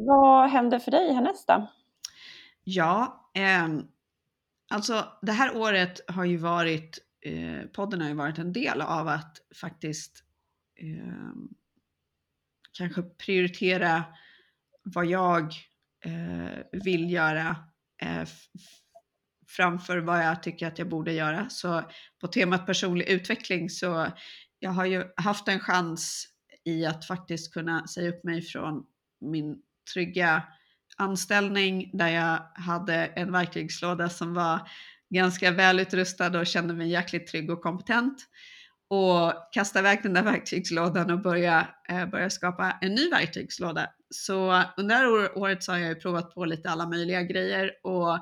[0.00, 1.70] Vad händer för dig härnäst då?
[2.64, 3.68] Ja, eh,
[4.70, 9.08] alltså det här året har ju varit, eh, podden har ju varit en del av
[9.08, 10.24] att faktiskt
[10.76, 11.32] eh,
[12.72, 14.04] kanske prioritera
[14.82, 15.54] vad jag
[16.04, 17.56] eh, vill göra
[18.02, 18.28] eh,
[19.46, 21.48] framför vad jag tycker att jag borde göra.
[21.48, 21.82] Så
[22.20, 24.06] på temat personlig utveckling så
[24.58, 26.28] jag har ju haft en chans
[26.64, 28.86] i att faktiskt kunna säga upp mig från
[29.20, 30.42] min trygga
[30.96, 34.60] anställning där jag hade en verktygslåda som var
[35.10, 38.26] ganska välutrustad och kände mig jäkligt trygg och kompetent.
[38.90, 43.86] Och kasta iväg den där verktygslådan och börja, eh, börja skapa en ny verktygslåda.
[44.10, 48.18] Så under det här året så har jag provat på lite alla möjliga grejer och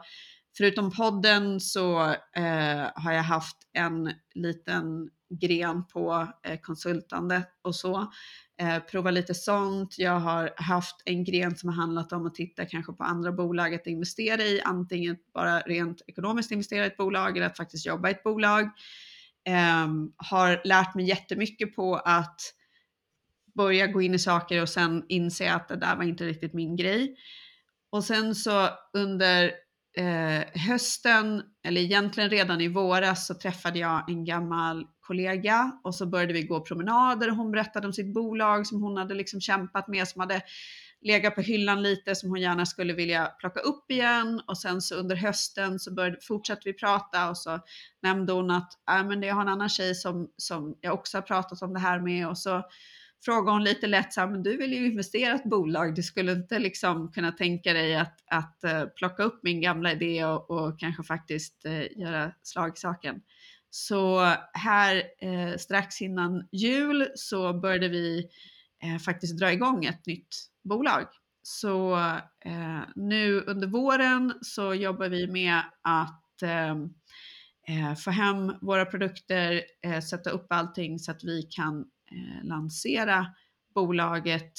[0.57, 2.03] förutom podden så
[2.37, 8.13] eh, har jag haft en liten gren på eh, konsultande och så
[8.61, 9.99] eh, prova lite sånt.
[9.99, 13.75] Jag har haft en gren som har handlat om att titta kanske på andra bolag
[13.75, 18.09] att investera i, antingen bara rent ekonomiskt investera i ett bolag eller att faktiskt jobba
[18.09, 18.71] i ett bolag.
[19.45, 22.41] Ehm, har lärt mig jättemycket på att
[23.55, 26.77] börja gå in i saker och sen inse att det där var inte riktigt min
[26.77, 27.17] grej.
[27.91, 29.53] Och sen så under
[29.97, 36.07] eh, hösten, eller egentligen redan i våras, så träffade jag en gammal kollega och så
[36.07, 39.89] började vi gå promenader och hon berättade om sitt bolag som hon hade liksom kämpat
[39.89, 40.43] med, som hade
[41.03, 44.41] legat på hyllan lite som hon gärna skulle vilja plocka upp igen.
[44.47, 47.61] Och sen så under hösten så började, fortsatte vi prata och så
[48.03, 51.23] nämnde hon att äh, men jag har en annan tjej som, som jag också har
[51.23, 52.29] pratat om det här med.
[52.29, 52.63] Och så
[53.25, 56.03] frågade hon lite lätt så här, men du vill ju investera i ett bolag, du
[56.03, 60.51] skulle inte liksom kunna tänka dig att, att uh, plocka upp min gamla idé och,
[60.51, 63.21] och kanske faktiskt uh, göra slag i saken.
[63.71, 64.21] Så
[64.53, 68.29] här eh, strax innan jul så började vi
[68.83, 71.07] eh, faktiskt dra igång ett nytt bolag.
[71.43, 71.97] Så
[72.45, 76.89] eh, nu under våren så jobbar vi med att ehm,
[77.69, 81.79] eh, få hem våra produkter, eh, sätta upp allting så att vi kan
[82.11, 83.27] eh, lansera
[83.75, 84.53] bolaget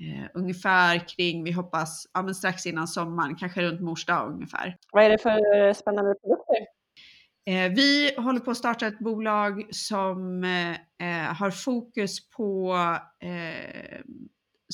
[0.00, 4.76] eh, ungefär kring, vi hoppas, ja, men strax innan sommaren, kanske runt mors dag ungefär.
[4.92, 6.77] Vad är det för eh, spännande produkter?
[7.48, 10.70] Eh, vi håller på att starta ett bolag som eh,
[11.08, 12.74] eh, har fokus på
[13.20, 14.00] eh,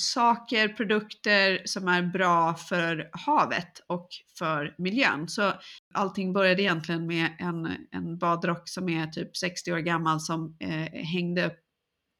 [0.00, 4.08] saker, produkter som är bra för havet och
[4.38, 5.28] för miljön.
[5.28, 5.52] Så
[5.94, 11.04] allting började egentligen med en, en badrock som är typ 60 år gammal som eh,
[11.04, 11.60] hängde upp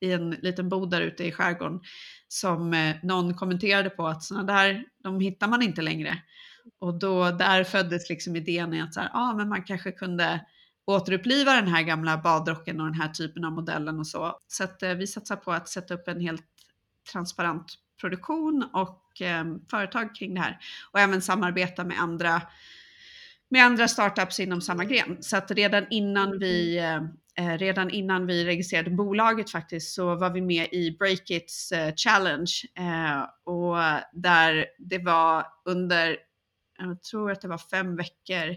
[0.00, 1.80] i en liten bod där ute i skärgården
[2.28, 6.18] som eh, någon kommenterade på att sådana där, de hittar man inte längre.
[6.78, 10.40] Och då där föddes liksom idén i att så här, ah, men man kanske kunde
[10.86, 14.38] återuppliva den här gamla badrocken och den här typen av modellen och så.
[14.48, 16.44] Så att eh, vi satsar på att sätta upp en helt
[17.12, 20.58] transparent produktion och eh, företag kring det här
[20.92, 22.42] och även samarbeta med andra
[23.48, 25.16] med andra startups inom samma gren.
[25.20, 26.96] Så att redan innan vi eh,
[27.36, 32.52] eh redan innan vi registrerade bolaget faktiskt så var vi med i Breakits eh, Challenge
[32.78, 33.76] eh, och
[34.12, 36.16] där det var under
[36.88, 38.56] jag tror att det var fem veckor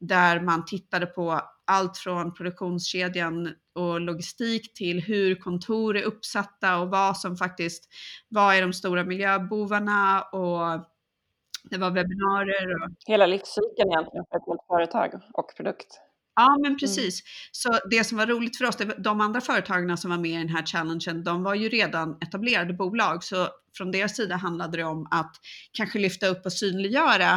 [0.00, 6.90] där man tittade på allt från produktionskedjan och logistik till hur kontor är uppsatta och
[6.90, 7.88] vad som faktiskt,
[8.28, 10.84] vad är de stora miljöbovarna och
[11.70, 12.82] det var webbinarier.
[12.82, 12.90] Och...
[13.06, 16.00] Hela livscykeln egentligen för ett helt företag och produkt.
[16.36, 16.78] Ja, men mm.
[16.78, 17.22] precis.
[17.22, 17.28] Mm.
[17.52, 20.36] Så det som var roligt för oss, det, de andra företagen som var med i
[20.36, 24.84] den här challengen, de var ju redan etablerade bolag, så från deras sida handlade det
[24.84, 25.36] om att
[25.72, 27.34] kanske lyfta upp och synliggöra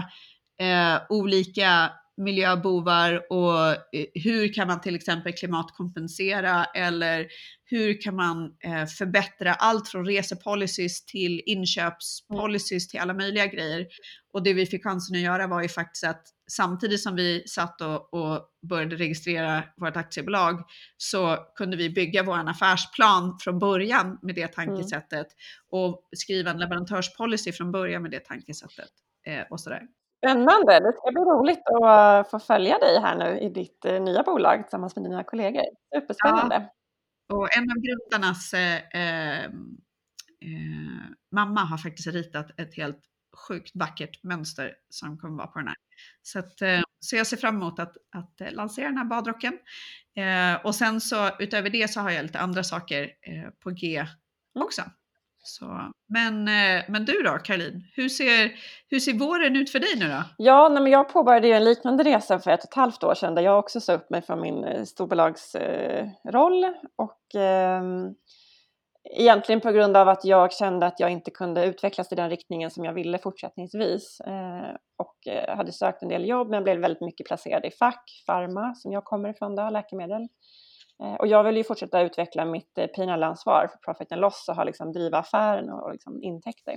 [0.62, 7.27] eh, olika miljöbovar och eh, hur kan man till exempel klimatkompensera eller
[7.69, 13.88] hur kan man eh, förbättra allt från resepolicys till inköpspolicys till alla möjliga grejer.
[14.34, 17.82] Och det vi fick chansen att göra var ju faktiskt att samtidigt som vi satt
[17.82, 20.63] och, och började registrera vårt aktiebolag
[20.97, 25.84] så kunde vi bygga vår affärsplan från början med det tankesättet mm.
[25.84, 28.91] och skriva en leverantörspolicy från början med det tankesättet.
[29.27, 29.82] Eh, och sådär.
[30.17, 30.80] Spännande!
[30.80, 34.63] Det ska bli roligt att få följa dig här nu i ditt eh, nya bolag
[34.63, 35.63] tillsammans med dina kollegor.
[35.95, 36.56] Superspännande!
[36.56, 36.76] Ja.
[37.29, 38.81] Och en av grundarnas eh,
[39.43, 39.51] eh,
[41.31, 42.99] mamma har faktiskt ritat ett helt
[43.47, 45.77] sjukt vackert mönster som kommer vara på den här.
[46.21, 49.53] Så, att, eh, så jag ser fram emot att, att lansera den här badrocken.
[50.15, 53.11] Eh, och sen så utöver det så har jag lite andra saker
[53.59, 54.07] på G mm.
[54.65, 54.81] också.
[55.47, 58.51] Så, men, eh, men du då Caroline, hur ser,
[58.89, 60.23] hur ser våren ut för dig nu då?
[60.38, 63.13] Ja, nej, men jag påbörjade ju en liknande resa för ett och ett halvt år
[63.13, 67.83] sedan där jag också sa upp mig från min storbolagsroll eh, eh och eh,
[69.15, 72.71] egentligen på grund av att jag kände att jag inte kunde utvecklas i den riktningen
[72.71, 77.01] som jag ville fortsättningsvis eh, och eh, hade sökt en del jobb men blev väldigt
[77.01, 80.27] mycket placerad i fack, farma som jag kommer ifrån då, läkemedel.
[81.03, 84.55] Eh, och jag vill ju fortsätta utveckla mitt eh, P&L-ansvar för profit and loss och
[84.55, 86.75] ha liksom driva affären och liksom intäkter.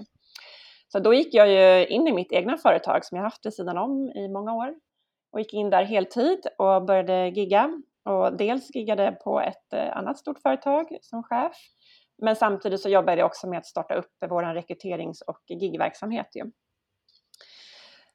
[0.88, 3.78] Så då gick jag ju in i mitt egna företag som jag haft vid sidan
[3.78, 4.74] om i många år
[5.32, 10.18] och gick in där heltid och började gigga och dels giggade på ett eh, annat
[10.18, 11.56] stort företag som chef
[12.22, 16.26] men samtidigt så jobbade jag också med att starta upp vår rekryterings och gigverksamhet.
[16.34, 16.50] Ju.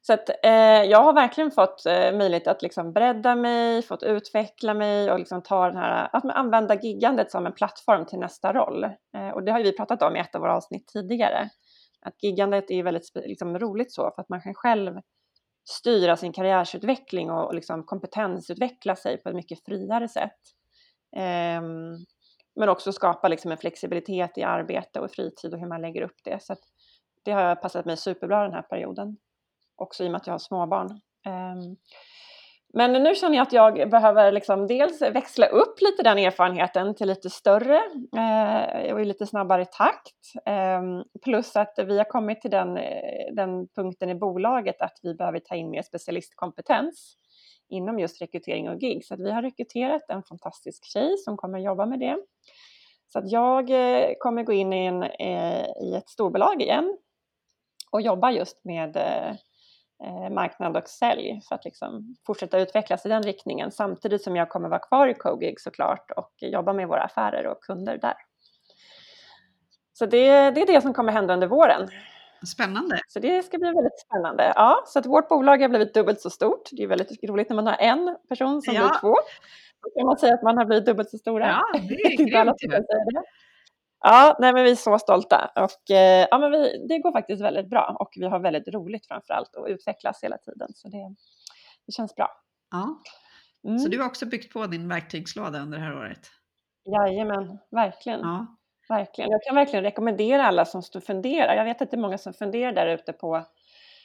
[0.07, 4.73] Så att, eh, jag har verkligen fått eh, möjlighet att liksom bredda mig, fått utveckla
[4.73, 8.83] mig och liksom ta den här, att använda giggandet som en plattform till nästa roll.
[8.83, 11.49] Eh, och det har vi pratat om i ett av våra avsnitt tidigare.
[12.01, 14.99] Att giggandet är väldigt liksom, roligt så för att man kan själv
[15.69, 20.39] styra sin karriärsutveckling och, och liksom kompetensutveckla sig på ett mycket friare sätt.
[21.15, 21.95] Ehm,
[22.55, 26.17] men också skapa liksom en flexibilitet i arbete och fritid och hur man lägger upp
[26.23, 26.43] det.
[26.43, 26.55] Så
[27.23, 29.17] det har passat mig superbra den här perioden
[29.75, 31.01] också i och med att jag har småbarn.
[31.25, 31.75] Ehm,
[32.73, 37.07] men nu känner jag att jag behöver liksom dels växla upp lite den erfarenheten till
[37.07, 37.81] lite större
[38.17, 40.33] eh, och i lite snabbare takt.
[40.45, 42.73] Ehm, plus att vi har kommit till den,
[43.35, 47.17] den punkten i bolaget att vi behöver ta in mer specialistkompetens
[47.69, 49.05] inom just rekrytering och gig.
[49.05, 52.17] Så att vi har rekryterat en fantastisk tjej som kommer jobba med det.
[53.07, 56.97] Så att jag eh, kommer gå in i, en, eh, i ett storbolag igen
[57.91, 59.35] och jobba just med eh,
[60.31, 64.69] marknad och sälj för att liksom fortsätta utvecklas i den riktningen samtidigt som jag kommer
[64.69, 68.15] vara kvar i Cogig såklart och jobba med våra affärer och kunder där.
[69.93, 71.89] Så det, det är det som kommer hända under våren.
[72.47, 72.99] Spännande.
[73.07, 74.53] Så det ska bli väldigt spännande.
[74.55, 76.69] Ja, så att vårt bolag har blivit dubbelt så stort.
[76.71, 78.81] Det är väldigt roligt när man har en person som ja.
[78.81, 79.15] blir två.
[79.83, 81.47] Då kan man säga att man har blivit dubbelt så stora.
[81.47, 82.55] Ja, det är grymt.
[84.07, 87.41] Ja, nej, men vi är så stolta och eh, ja, men vi, det går faktiskt
[87.43, 91.15] väldigt bra och vi har väldigt roligt framför allt och utvecklas hela tiden så det,
[91.85, 92.29] det känns bra.
[92.71, 93.01] Ja.
[93.67, 93.79] Mm.
[93.79, 96.19] Så du har också byggt på din verktygslåda under det här året?
[96.85, 98.19] Jajamän, verkligen.
[98.19, 98.45] Ja.
[98.89, 99.31] verkligen.
[99.31, 101.55] Jag kan verkligen rekommendera alla som funderar.
[101.55, 103.45] Jag vet att det är många som funderar där ute på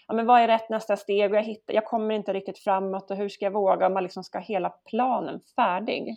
[0.08, 1.34] ja, men vad är rätt nästa steg?
[1.34, 3.88] Jag, hittar, jag kommer inte riktigt framåt och hur ska jag våga?
[3.88, 6.16] Man liksom ska ha hela planen färdig.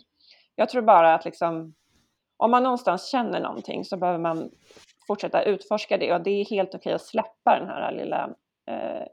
[0.54, 1.74] Jag tror bara att liksom
[2.36, 4.50] om man någonstans känner någonting så behöver man
[5.06, 8.30] fortsätta utforska det och det är helt okej att släppa den här lilla,
[8.70, 9.06] eh,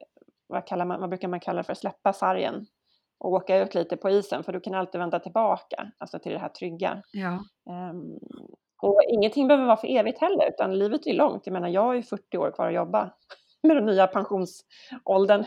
[0.48, 2.66] vad, kallar man, vad brukar man kalla det för, släppa sargen
[3.20, 6.40] och åka ut lite på isen för du kan alltid vända tillbaka, alltså till det
[6.40, 7.02] här trygga.
[7.12, 7.40] Ja.
[7.70, 8.20] Um,
[8.82, 11.42] och ingenting behöver vara för evigt heller, utan livet är långt.
[11.46, 13.14] Jag menar, jag har ju 40 år kvar att jobba
[13.64, 15.46] med den nya pensionsåldern.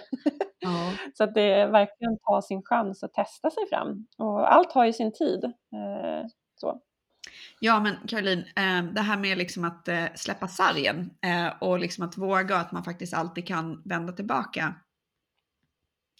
[0.58, 0.92] Ja.
[1.14, 4.06] så att det är verkligen ta sin chans och testa sig fram.
[4.18, 5.44] Och allt har ju sin tid.
[5.44, 6.80] Eh, så.
[7.60, 12.04] Ja, men Caroline, eh, det här med liksom att eh, släppa sargen eh, och liksom
[12.04, 14.74] att våga att man faktiskt alltid kan vända tillbaka.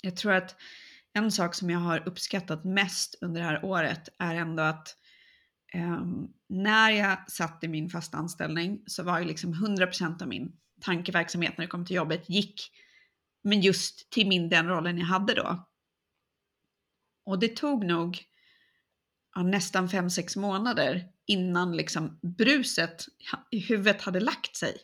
[0.03, 0.57] Jag tror att
[1.13, 4.97] en sak som jag har uppskattat mest under det här året är ändå att
[5.75, 10.53] um, när jag satt i min fasta anställning så var ju liksom 100% av min
[10.81, 12.71] tankeverksamhet när det kom till jobbet gick
[13.43, 15.69] men just till min den rollen jag hade då.
[17.27, 18.25] Och det tog nog
[19.35, 23.05] ja, nästan 5-6 månader innan liksom bruset
[23.51, 24.77] i huvudet hade lagt sig.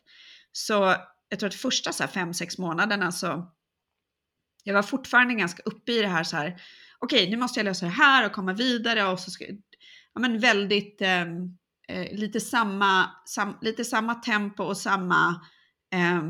[0.52, 0.94] Så
[1.28, 3.52] jag tror att första 5-6 månaderna så
[4.64, 6.62] jag var fortfarande ganska uppe i det här så här
[6.98, 9.44] okej okay, nu måste jag lösa det här och komma vidare och så ska
[10.14, 15.46] ja men väldigt ehm, eh, lite samma, sam, lite samma tempo och samma
[15.94, 16.22] eh,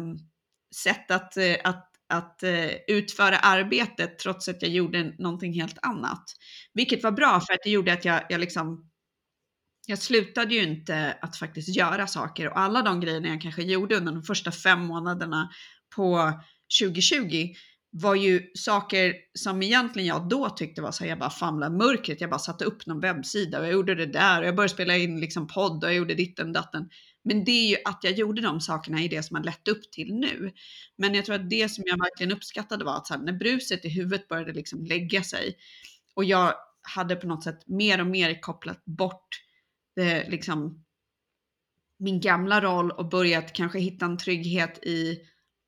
[0.75, 6.25] sätt att, eh, att att eh, utföra arbetet trots att jag gjorde någonting helt annat.
[6.75, 8.90] Vilket var bra för att det gjorde att jag, jag liksom
[9.91, 13.97] jag slutade ju inte att faktiskt göra saker och alla de grejerna jag kanske gjorde
[13.97, 15.51] under de första fem månaderna
[15.97, 16.33] på
[16.81, 17.55] 2020
[17.93, 22.21] var ju saker som egentligen jag då tyckte var så här, jag bara famlade mörkret.
[22.21, 24.97] Jag bara satte upp någon webbsida och jag gjorde det där och jag började spela
[24.97, 26.89] in liksom podd och jag gjorde ditten datten.
[27.25, 29.91] Men det är ju att jag gjorde de sakerna i det som har lett upp
[29.93, 30.53] till nu.
[30.99, 33.85] Men jag tror att det som jag verkligen uppskattade var att så här, när bruset
[33.85, 35.57] i huvudet började liksom lägga sig
[36.15, 39.29] och jag hade på något sätt mer och mer kopplat bort
[39.97, 40.85] det, liksom,
[41.99, 45.19] min gamla roll och börjat kanske hitta en trygghet i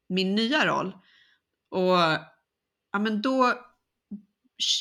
[0.08, 0.92] min nya roll.
[1.70, 1.98] Och
[2.92, 3.54] ja, men då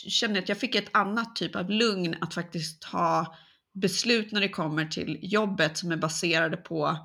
[0.09, 3.35] kände jag att jag fick ett annat typ av lugn att faktiskt ta
[3.73, 6.97] beslut när det kommer till jobbet som är baserade på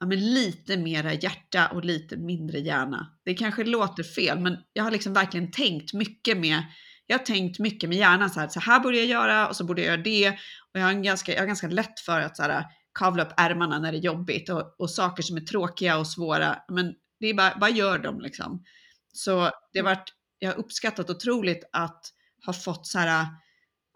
[0.00, 3.18] ja, men lite mera hjärta och lite mindre hjärna.
[3.24, 6.62] Det kanske låter fel, men jag har liksom verkligen tänkt mycket med
[7.10, 9.64] jag har tänkt mycket med hjärnan så här, så här borde jag göra och så
[9.64, 10.28] borde jag göra det.
[10.72, 12.64] Och jag har, ganska, jag har ganska lätt för att så här,
[12.98, 16.56] kavla upp ärmarna när det är jobbigt och, och saker som är tråkiga och svåra.
[16.68, 18.64] Men det är bara, bara gör dem liksom.
[19.12, 22.04] Så det har varit, jag har uppskattat otroligt att
[22.46, 23.26] ha fått så här,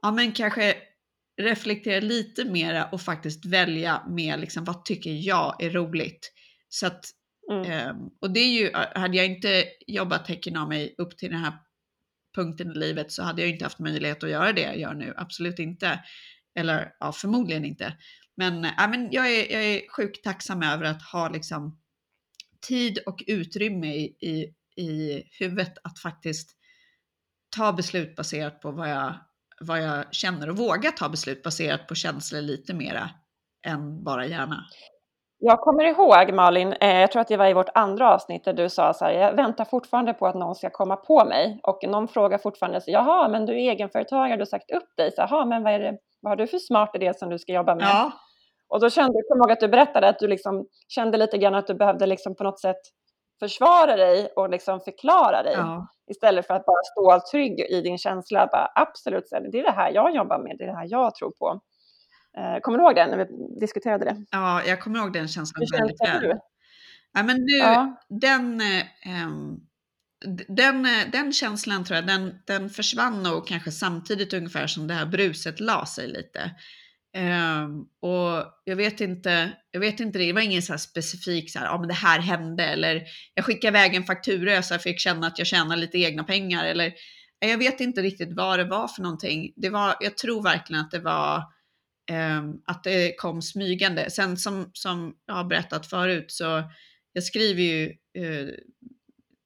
[0.02, 0.76] ja men kanske
[1.42, 6.32] reflektera lite mera och faktiskt välja med liksom, vad tycker jag är roligt.
[6.68, 7.04] Så att,
[7.50, 7.70] mm.
[7.70, 11.40] eh, och det är ju, hade jag inte jobbat tecken av mig upp till den
[11.40, 11.52] här
[12.34, 15.14] punkten i livet så hade jag inte haft möjlighet att göra det jag gör nu,
[15.16, 16.00] absolut inte.
[16.54, 17.96] Eller ja, förmodligen inte.
[18.36, 21.78] Men, äh, men jag, är, jag är sjukt tacksam över att ha liksom
[22.68, 26.56] tid och utrymme i, i, i huvudet att faktiskt
[27.56, 29.14] ta beslut baserat på vad jag
[29.60, 33.10] vad jag känner och våga ta beslut baserat på känslor lite mera
[33.66, 34.66] än bara hjärna.
[35.44, 38.52] Jag kommer ihåg Malin, eh, jag tror att det var i vårt andra avsnitt där
[38.52, 41.78] du sa så här, jag väntar fortfarande på att någon ska komma på mig och
[41.88, 45.20] någon frågar fortfarande, så, jaha men du är egenföretagare, du har sagt upp dig, så,
[45.20, 47.74] jaha men vad, är det, vad har du för smart idé som du ska jobba
[47.74, 47.84] med?
[47.84, 48.12] Ja.
[48.68, 51.66] Och då kände jag, ihåg att du berättade att du liksom kände lite grann att
[51.66, 52.80] du behövde liksom på något sätt
[53.40, 55.54] försvara dig och liksom förklara dig.
[55.56, 55.86] Ja.
[56.10, 58.48] Istället för att bara stå trygg i din känsla.
[58.52, 61.30] Bara, absolut, det är det här jag jobbar med, det är det här jag tror
[61.30, 61.60] på.
[62.38, 64.24] Eh, kommer du ihåg det när vi diskuterade det?
[64.30, 66.38] Ja, jag kommer ihåg den känslan väldigt väl.
[67.14, 68.00] Ja, men nu, ja.
[68.08, 68.84] den, eh,
[70.48, 75.06] den, den känslan tror jag, den, den försvann nog kanske samtidigt ungefär som det här
[75.06, 76.50] bruset la sig lite.
[77.16, 81.58] Um, och jag vet inte, jag vet inte det, det var ingen så specifik så
[81.58, 83.02] här, ja men det här hände eller
[83.34, 86.64] jag skickade iväg en faktura så jag fick känna att jag tjänar lite egna pengar
[86.64, 86.92] eller
[87.38, 89.52] jag vet inte riktigt vad det var för någonting.
[89.56, 91.42] Det var, jag tror verkligen att det var
[92.10, 94.10] Ehm, att det kom smygande.
[94.10, 96.62] Sen som, som jag har berättat förut så
[97.12, 97.84] jag skriver ju
[98.18, 98.54] eh,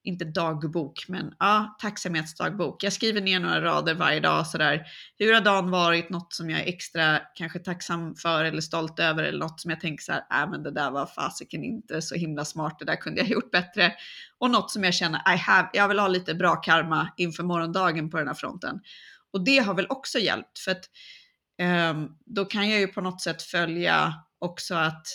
[0.04, 2.82] inte dagbok, men ja, tacksamhetsdagbok.
[2.84, 4.86] Jag skriver ner några rader varje dag sådär.
[5.18, 6.11] Hur har dagen varit?
[6.11, 9.80] Något som jag är extra kanske tacksam för eller stolt över eller något som jag
[9.80, 12.78] tänker så här, äh, men det där var fasiken inte så himla smart.
[12.78, 13.92] Det där kunde jag gjort bättre.
[14.38, 18.11] Och något som jag känner, I have, jag vill ha lite bra karma inför morgondagen
[18.11, 18.80] på den här fronten.
[19.32, 20.84] Och det har väl också hjälpt för att
[22.26, 25.07] då kan jag ju på något sätt följa också att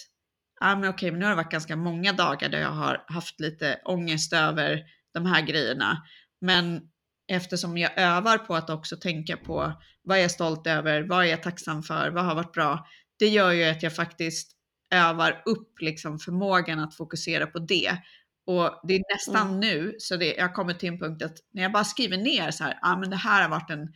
[0.61, 3.39] ah, men okej, men nu har det varit ganska många dagar där jag har haft
[3.39, 4.83] lite ångest över
[5.13, 5.97] de här grejerna.
[6.41, 6.81] Men
[7.27, 9.73] eftersom jag övar på att också tänka på
[10.03, 12.87] vad jag är stolt över, vad jag är tacksam för, vad har varit bra.
[13.19, 14.51] Det gör ju att jag faktiskt
[14.93, 17.97] övar upp liksom förmågan att fokusera på det.
[18.45, 19.59] Och det är nästan mm.
[19.59, 22.63] nu, så det, jag kommit till en punkt att när jag bara skriver ner så
[22.63, 23.93] här, ah, men det här har varit en,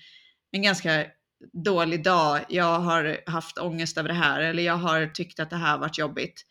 [0.52, 1.06] en ganska
[1.54, 5.56] dålig dag, jag har haft ångest över det här eller jag har tyckt att det
[5.56, 6.46] här varit jobbigt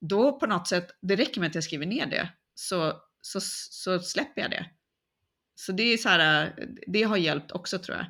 [0.00, 3.98] då på något sätt, det räcker med att jag skriver ner det så, så, så
[3.98, 4.66] släpper jag det.
[5.54, 6.54] Så det är så här,
[6.86, 8.06] det har hjälpt också tror jag.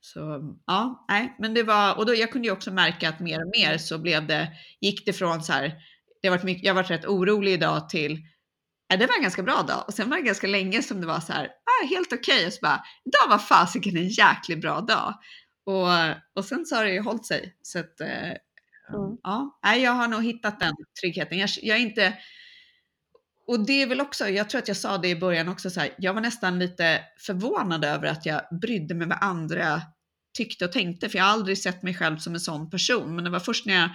[0.00, 3.44] Så ja, nej, men det var, och då, jag kunde ju också märka att mer
[3.44, 5.74] och mer så blev det, gick det från så här,
[6.22, 8.22] det varit mycket, jag varit rätt orolig idag till,
[8.88, 11.06] ja, det var en ganska bra dag och sen var det ganska länge som det
[11.06, 12.46] var så här, ah, helt okej okay.
[12.46, 15.14] och så bara, idag var fasiken en jäkligt bra dag.
[15.66, 15.88] Och,
[16.34, 17.56] och sen så har det ju hållit sig.
[17.62, 18.32] Så att, eh,
[18.94, 19.18] Mm.
[19.22, 21.38] Ja, jag har nog hittat den tryggheten.
[21.38, 22.14] Jag, jag, är inte...
[23.46, 25.80] Och det är väl också, jag tror att jag sa det i början också, så
[25.80, 29.82] här, jag var nästan lite förvånad över att jag brydde mig vad andra
[30.36, 33.14] tyckte och tänkte, för jag har aldrig sett mig själv som en sån person.
[33.14, 33.90] Men det var först när jag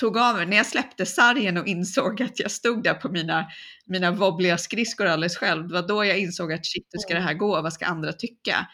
[0.00, 3.46] tog av när jag släppte sargen och insåg att jag stod där på mina,
[3.86, 7.20] mina wobbliga skridskor alldeles själv, det var då jag insåg att shit, hur ska det
[7.20, 7.62] här gå?
[7.62, 8.66] Vad ska andra tycka?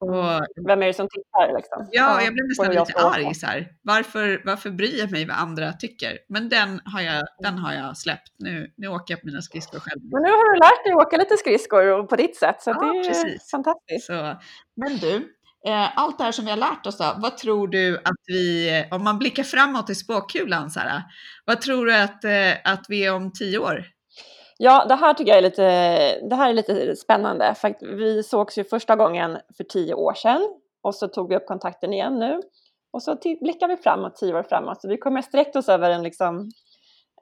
[0.00, 1.56] Och, Vem är det som tittar?
[1.56, 1.88] Liksom?
[1.90, 3.34] Ja, jag blev nästan lite arg.
[3.34, 3.68] Så här.
[3.82, 6.18] Varför, varför bryr jag mig vad andra tycker?
[6.28, 8.32] Men den har jag, den har jag släppt.
[8.38, 10.00] Nu, nu åker jag på mina skridskor själv.
[10.02, 12.92] Men nu har du lärt dig att åka lite skridskor på ditt sätt, så ja,
[12.92, 13.50] det är precis.
[13.50, 14.06] fantastiskt.
[14.06, 14.36] Så,
[14.76, 15.28] men du,
[15.94, 19.04] allt det här som vi har lärt oss då, vad tror du att vi, om
[19.04, 21.02] man blickar framåt i spåkulan, här,
[21.44, 23.84] vad tror du att, eh, att vi är om tio år?
[24.58, 25.62] Ja, det här tycker jag är lite,
[26.28, 27.54] det här är lite spännande.
[27.54, 30.48] För vi sågs ju första gången för tio år sedan
[30.82, 32.40] och så tog vi upp kontakten igen nu.
[32.92, 34.82] Och så blickar vi framåt, tio år framåt.
[34.82, 36.50] Så vi kommer sträckt oss över en, liksom,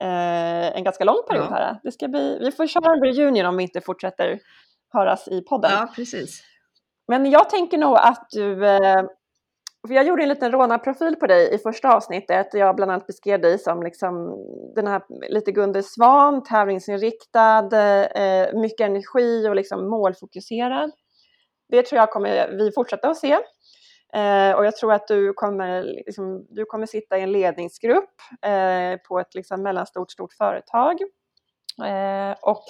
[0.01, 1.55] eh, en ganska lång period ja.
[1.55, 1.79] här.
[1.83, 4.39] Det ska bli, vi får köra en reunion om vi inte fortsätter
[4.93, 5.71] höras i podden.
[5.71, 6.43] Ja, precis.
[7.09, 9.03] Men jag tänker nog att du eh,
[9.87, 12.47] för jag gjorde en liten rånarprofil på dig i första avsnittet.
[12.53, 14.35] Jag bland annat beskrev dig som liksom
[14.75, 17.69] den här lite Gunde Svan, tävlingsinriktad,
[18.15, 20.91] eh, mycket energi och liksom målfokuserad.
[21.69, 23.31] Det tror jag kommer vi fortsätta att se.
[24.13, 28.99] Eh, och jag tror att du kommer, liksom, du kommer sitta i en ledningsgrupp eh,
[29.07, 31.01] på ett liksom, mellanstort stort företag.
[31.85, 32.63] Eh, och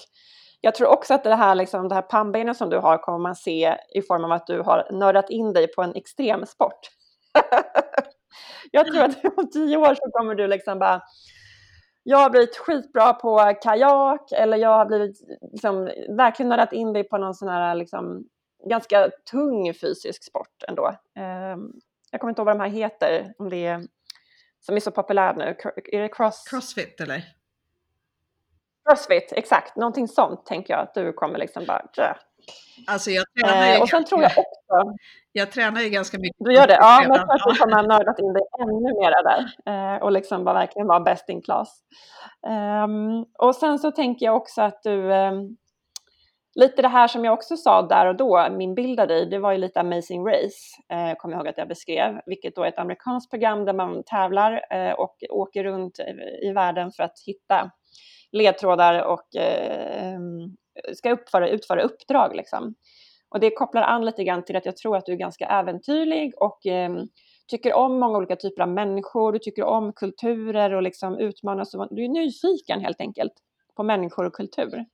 [0.62, 3.36] jag tror också att det här, liksom, det här pannbenet som du har kommer man
[3.36, 6.80] se i form av att du har nördat in dig på en extremsport.
[8.72, 11.01] jag tror att om tio år så kommer du liksom bara
[12.03, 15.18] jag har blivit skitbra på kajak eller jag har blivit
[15.51, 18.24] liksom, verkligen nördat in dig på någon sån här liksom,
[18.70, 20.88] ganska tung fysisk sport ändå.
[21.20, 21.74] Um,
[22.12, 23.88] jag kommer inte ihåg vad de här heter, om det är,
[24.60, 25.55] som är så populär nu.
[25.91, 26.43] Är det cross...
[26.49, 27.24] Crossfit eller?
[28.90, 29.76] Crossfit, exakt.
[29.76, 31.82] Någonting sånt tänker jag att du kommer liksom bara...
[31.96, 32.14] Dö.
[32.88, 35.00] Alltså jag tränar ju eh, och sen tror jag också...
[35.32, 36.36] Jag tränar ju ganska mycket.
[36.40, 36.78] Du gör det?
[36.80, 40.02] Ja, men jag tror att du kommer ha nördat in dig ännu mer där eh,
[40.02, 41.82] och liksom bara verkligen vara best in class.
[42.84, 45.58] Um, och sen så tänker jag också att du um,
[46.56, 49.40] Lite det här som jag också sa där och då, min bild av dig, det
[49.40, 52.68] var ju lite Amazing Race, eh, kommer jag ihåg att jag beskrev, vilket då är
[52.68, 56.00] ett amerikanskt program där man tävlar eh, och åker runt
[56.42, 57.72] i världen för att hitta
[58.32, 60.55] ledtrådar och eh, ehm,
[60.93, 62.36] ska uppföra, utföra uppdrag.
[62.36, 62.75] Liksom.
[63.30, 66.34] Och det kopplar an lite grann till att jag tror att du är ganska äventyrlig
[66.38, 66.91] och eh,
[67.47, 71.71] tycker om många olika typer av människor, du tycker om kulturer och liksom utmanas.
[71.71, 73.34] Du är nyfiken helt enkelt
[73.75, 74.86] på människor och kultur.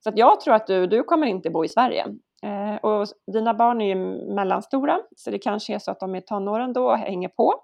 [0.00, 2.06] Så att jag tror att du, du kommer inte bo i Sverige.
[2.42, 3.94] Eh, och dina barn är ju
[4.34, 7.54] mellanstora, så det kanske är så att de är tonåren då och hänger på.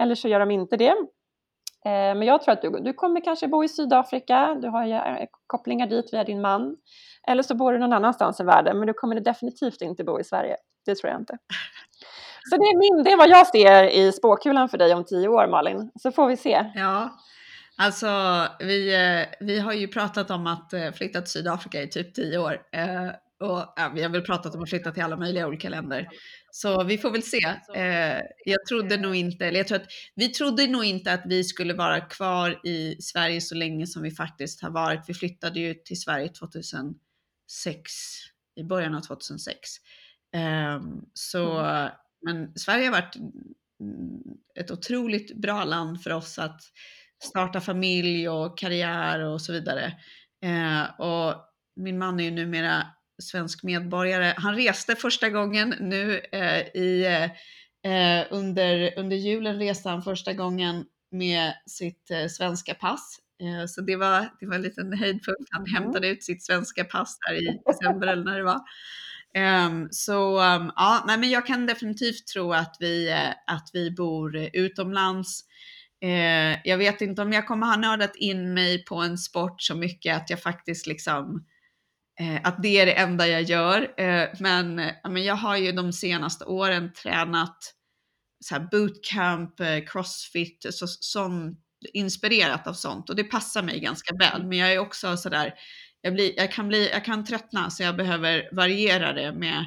[0.00, 0.94] Eller så gör de inte det.
[1.84, 5.26] Eh, men jag tror att du, du kommer kanske bo i Sydafrika, du har eh,
[5.46, 6.76] kopplingar dit via din man.
[7.28, 10.24] Eller så bor du någon annanstans i världen, men du kommer definitivt inte bo i
[10.24, 10.56] Sverige.
[10.86, 11.38] Det tror jag inte.
[12.50, 15.28] Så det är, min, det är vad jag ser i spåkulan för dig om tio
[15.28, 16.64] år Malin, så får vi se.
[16.74, 17.18] Ja,
[17.76, 18.08] alltså
[18.58, 22.58] vi, eh, vi har ju pratat om att flytta till Sydafrika i typ tio år.
[23.40, 26.08] Och ja, vi har väl pratat om att flytta till alla möjliga olika länder.
[26.50, 27.46] Så vi får väl se.
[27.76, 31.44] Eh, jag trodde nog inte, eller jag tror att vi trodde nog inte att vi
[31.44, 35.04] skulle vara kvar i Sverige så länge som vi faktiskt har varit.
[35.08, 37.92] Vi flyttade ju till Sverige 2006,
[38.56, 39.58] i början av 2006.
[40.34, 40.80] Eh,
[41.14, 41.90] så, mm.
[42.22, 43.16] men Sverige har varit
[44.54, 46.60] ett otroligt bra land för oss att
[47.24, 49.92] starta familj och karriär och så vidare.
[50.44, 51.34] Eh, och
[51.76, 52.86] min man är ju numera
[53.20, 54.34] svensk medborgare.
[54.36, 57.04] Han reste första gången nu eh, i,
[57.84, 63.18] eh, under, under julen reste han första gången med sitt eh, svenska pass.
[63.42, 65.48] Eh, så det var, det var en liten höjdpunkt.
[65.50, 65.74] Han mm.
[65.74, 68.60] hämtade ut sitt svenska pass där i december eller när det var.
[69.66, 73.90] Um, så um, ja, nej, men jag kan definitivt tro att vi, uh, att vi
[73.90, 75.44] bor utomlands.
[76.04, 79.74] Uh, jag vet inte om jag kommer ha nördat in mig på en sport så
[79.74, 81.49] mycket att jag faktiskt liksom Eh,
[82.20, 84.00] Eh, att det är det enda jag gör.
[84.00, 84.74] Eh, men,
[85.08, 87.74] men jag har ju de senaste åren tränat
[88.44, 91.56] så här bootcamp, eh, crossfit, så, som,
[91.92, 94.46] inspirerat av sånt och det passar mig ganska väl.
[94.46, 95.54] Men jag är också sådär,
[96.00, 99.64] jag, jag, kan jag kan tröttna så jag behöver variera det med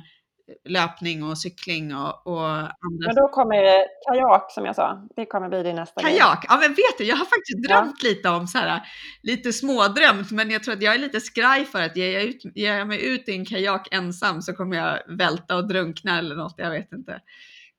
[0.69, 3.07] löpning och cykling och, och andra.
[3.07, 5.07] Men då kommer kajak som jag sa.
[5.15, 6.47] Det kommer bli din nästa Kajak, grej.
[6.49, 8.09] ja men vet du, jag har faktiskt drömt ja.
[8.09, 8.81] lite om så här,
[9.23, 12.41] lite smådrömt, men jag tror att jag är lite skraj för att ger jag, ut,
[12.55, 16.35] ger jag mig ut i en kajak ensam så kommer jag välta och drunkna eller
[16.35, 17.21] något, jag vet inte.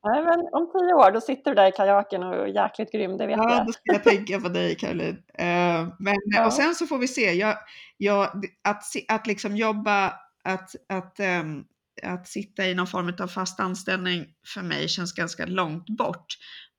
[0.07, 3.17] Nej, men om tio år, då sitter du där i kajaken och är jäkligt grym,
[3.17, 3.61] det vet ja, jag.
[3.61, 5.17] Ja, då ska jag tänka på dig Caroline.
[5.41, 6.47] Uh, men, ja.
[6.47, 7.57] Och sen så får vi se, jag,
[7.97, 10.07] jag, att, att liksom jobba,
[10.45, 11.65] att, att um,
[12.03, 16.27] att sitta i någon form av fast anställning för mig känns ganska långt bort.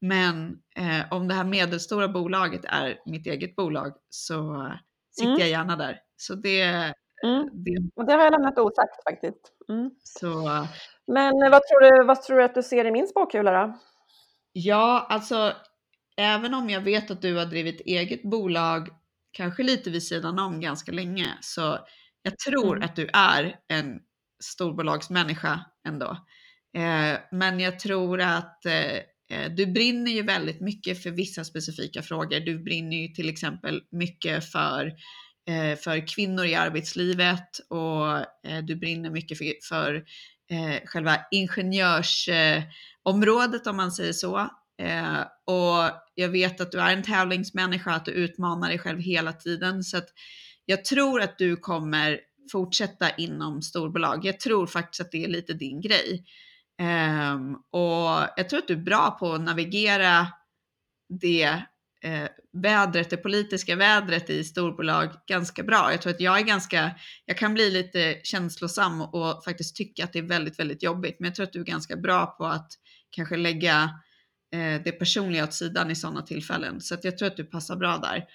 [0.02, 4.68] Men eh, om det här medelstora bolaget är mitt eget bolag så
[5.12, 5.40] sitter mm.
[5.40, 6.00] jag gärna där.
[6.18, 7.50] Så det, mm.
[7.54, 7.90] det...
[7.96, 9.52] Och det har jag lämnat osagt faktiskt.
[9.70, 9.92] Mm.
[10.04, 10.28] Så...
[11.08, 13.80] Men vad tror, du, vad tror du att du ser i min spåkula då?
[14.52, 15.54] Ja, alltså
[16.18, 18.90] även om jag vet att du har drivit eget bolag,
[19.32, 21.78] kanske lite vid sidan om ganska länge, så
[22.22, 22.86] jag tror mm.
[22.86, 24.00] att du är en
[24.44, 26.18] storbolagsmänniska ändå.
[26.76, 28.96] Eh, men jag tror att eh,
[29.30, 32.40] eh, du brinner ju väldigt mycket för vissa specifika frågor.
[32.40, 34.94] Du brinner ju till exempel mycket för,
[35.84, 38.26] för kvinnor i arbetslivet och
[38.64, 40.04] du brinner mycket för, för
[40.86, 44.50] själva ingenjörsområdet om man säger så.
[45.46, 49.84] och jag vet att du är en tävlingsmänniska, att du utmanar dig själv hela tiden.
[49.84, 50.08] Så att
[50.66, 52.20] jag tror att du kommer
[52.52, 54.26] fortsätta inom storbolag.
[54.26, 56.26] Jag tror faktiskt att det är lite din grej.
[56.82, 60.28] Um, och jag tror att du är bra på att navigera
[61.22, 61.62] det
[62.04, 65.92] eh, vädret, det politiska vädret i storbolag ganska bra.
[65.92, 66.92] Jag tror att jag är ganska,
[67.26, 71.16] jag kan bli lite känslosam och faktiskt tycka att det är väldigt, väldigt jobbigt.
[71.20, 72.72] Men jag tror att du är ganska bra på att
[73.10, 73.84] kanske lägga
[74.54, 76.82] eh, det personliga åt sidan i sådana tillfällen.
[76.82, 78.26] Så att jag tror att du passar bra där.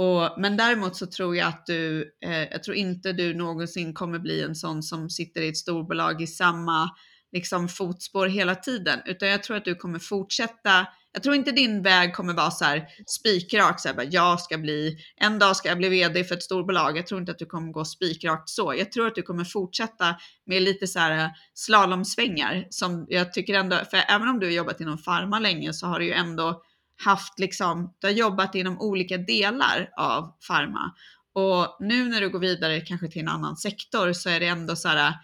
[0.00, 4.18] Och, men däremot så tror jag att du, eh, jag tror inte du någonsin kommer
[4.18, 6.90] bli en sån som sitter i ett storbolag i samma
[7.32, 10.86] liksom, fotspår hela tiden, utan jag tror att du kommer fortsätta.
[11.12, 14.58] Jag tror inte din väg kommer vara så här spikrak, så här, bara, jag ska
[14.58, 16.98] bli, en dag ska jag bli vd för ett storbolag.
[16.98, 18.74] Jag tror inte att du kommer gå spikrakt så.
[18.78, 23.54] Jag tror att du kommer fortsätta med lite så här eh, slalomsvängar som jag tycker
[23.54, 26.62] ändå, för även om du har jobbat inom farma länge så har du ju ändå
[27.04, 30.94] haft liksom, du har jobbat inom olika delar av Pharma
[31.32, 34.76] och nu när du går vidare kanske till en annan sektor så är det ändå
[34.76, 35.14] så här,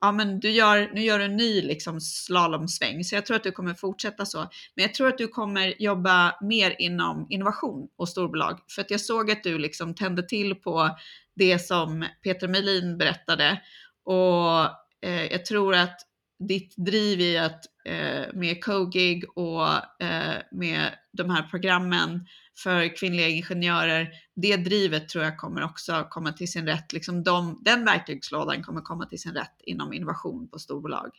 [0.00, 3.04] ja men du gör, nu gör du en ny liksom slalomsväng.
[3.04, 4.38] Så jag tror att du kommer fortsätta så.
[4.74, 8.60] Men jag tror att du kommer jobba mer inom innovation och storbolag.
[8.68, 10.98] För att jag såg att du liksom tände till på
[11.36, 13.60] det som Peter Melin berättade.
[14.04, 14.60] Och
[15.08, 16.00] eh, jag tror att
[16.48, 22.26] ditt driv i att Eh, med CoGig och eh, med de här programmen
[22.58, 26.92] för kvinnliga ingenjörer, det drivet tror jag kommer också komma till sin rätt.
[26.92, 31.10] Liksom de, den verktygslådan kommer komma till sin rätt inom innovation på storbolag.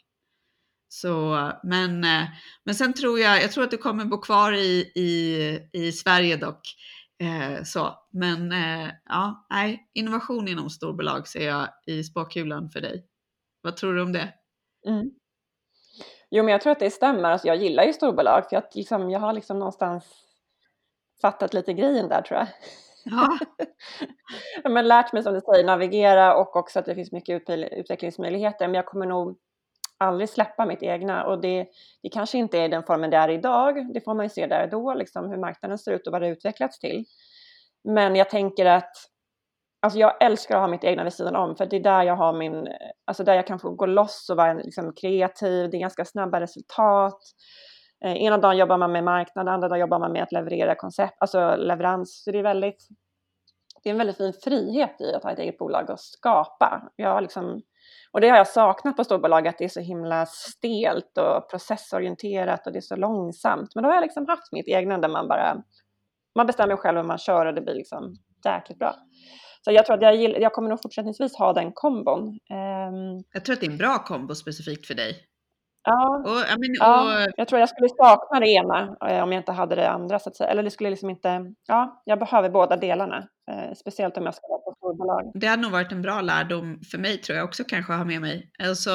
[0.88, 2.24] Så, men, eh,
[2.63, 6.38] men sen tror jag, jag tror att du kommer bo kvar i, i, i Sverige
[6.38, 6.61] dock.
[7.20, 13.05] Eh, så, men eh, ja, nej, innovation inom storbolag ser jag i spåkulan för dig.
[13.61, 14.34] Vad tror du om det?
[14.88, 15.11] Mm.
[16.30, 17.32] Jo, men jag tror att det stämmer.
[17.32, 20.05] Alltså, jag gillar ju storbolag för jag, liksom, jag har liksom någonstans
[21.21, 22.47] fattat lite grejen där tror jag.
[23.05, 23.38] Ja.
[24.69, 28.67] men lärt mig som du säger navigera och också att det finns mycket utvecklingsmöjligheter.
[28.67, 29.38] Men jag kommer nog
[29.97, 31.67] aldrig släppa mitt egna och det,
[32.01, 34.63] det kanske inte är den formen det är idag, det får man ju se där
[34.63, 37.05] och då, liksom hur marknaden ser ut och vad det utvecklats till.
[37.84, 38.97] Men jag tänker att
[39.86, 42.16] Alltså jag älskar att ha mitt egna vid sidan om för det är där jag
[42.16, 42.68] har min,
[43.06, 46.40] alltså där jag kan få gå loss och vara liksom kreativ, det är ganska snabba
[46.40, 47.20] resultat.
[48.06, 51.18] Eh, ena dagen jobbar man med marknad, andra dagen jobbar man med att leverera koncept,
[51.20, 52.24] alltså leverans.
[52.24, 52.88] Så det är väldigt,
[53.84, 56.90] det är en väldigt fin frihet i att ha ett eget bolag och skapa.
[56.96, 57.62] Jag liksom,
[58.12, 62.68] och det har jag saknat på storbolag, att det är så himla stelt och processorienterat
[62.68, 63.76] och det är så långsamt.
[63.76, 65.64] Men då har jag liksom haft mitt egna där man bara,
[66.36, 68.16] man bestämmer själv hur man kör och det blir liksom
[68.46, 68.96] jäkligt bra.
[69.66, 72.28] Så jag tror att jag, jag kommer nog fortsättningsvis ha den kombon.
[72.28, 75.26] Um, jag tror att det är en bra kombo specifikt för dig.
[75.84, 79.39] Ja, och, jag, men, ja jag tror jag skulle sakna det ena eh, om jag
[79.39, 80.20] inte hade det andra.
[80.20, 80.49] Så att säga.
[80.49, 83.28] Eller det skulle liksom inte, ja, jag behöver båda delarna.
[83.51, 85.32] Eh, speciellt om jag ska vara på storbolag.
[85.34, 88.05] Det hade nog varit en bra lärdom för mig tror jag också kanske att ha
[88.05, 88.51] med mig.
[88.63, 88.89] Alltså,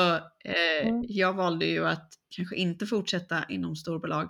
[0.45, 1.03] eh, mm.
[1.09, 4.29] Jag valde ju att kanske inte fortsätta inom storbolag.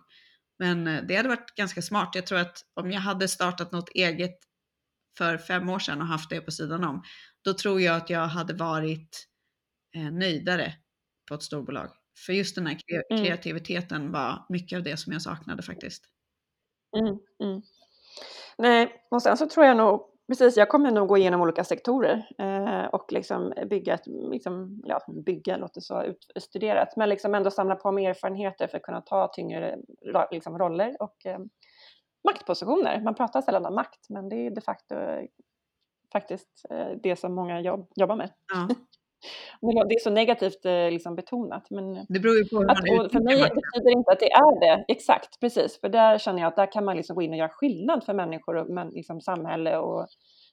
[0.59, 2.11] Men eh, det hade varit ganska smart.
[2.15, 4.39] Jag tror att om jag hade startat något eget
[5.21, 7.03] för fem år sedan och haft det på sidan om,
[7.45, 9.27] då tror jag att jag hade varit
[9.97, 10.73] eh, nöjdare
[11.29, 11.91] på ett storbolag.
[12.27, 12.79] För just den här
[13.11, 13.25] mm.
[13.25, 14.13] kreativiteten mm.
[14.13, 16.05] var mycket av det som jag saknade faktiskt.
[16.99, 17.63] Mm, mm.
[18.59, 22.27] Nej, och sen så tror jag nog, precis, jag kommer nog gå igenom olika sektorer
[22.39, 26.05] eh, och liksom bygga, ett, liksom, ja, bygga låter så
[26.35, 29.79] utstuderat, men liksom ändå samla på mig erfarenheter för att kunna ta tyngre
[30.31, 31.39] liksom, roller och eh,
[32.25, 33.01] maktpositioner.
[33.01, 34.95] Man pratar sällan om makt, men det är de facto
[36.13, 38.31] faktiskt eh, det som många jobb, jobbar med.
[38.53, 38.69] Ja.
[39.61, 41.71] Det är så negativt eh, liksom betonat.
[41.71, 44.61] Men det beror ju på hur att, man För mig betyder inte att det är
[44.61, 44.85] det.
[44.89, 45.81] Exakt, precis.
[45.81, 48.15] För där känner jag att där kan man liksom gå in och göra skillnad för
[48.15, 49.79] människor och men, liksom samhälle.
[49.79, 50.07] Och,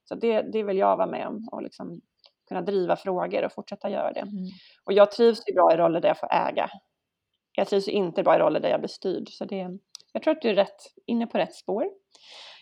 [0.03, 2.01] så det, det vill jag vara med om och liksom
[2.47, 4.19] kunna driva frågor och fortsätta göra det.
[4.19, 4.45] Mm.
[4.83, 6.69] Och jag trivs ju bra i roller där jag får äga.
[7.51, 9.29] Jag trivs inte bra i roller där jag blir styrd.
[9.29, 9.77] Så det,
[10.13, 11.85] jag tror att du är rätt, inne på rätt spår.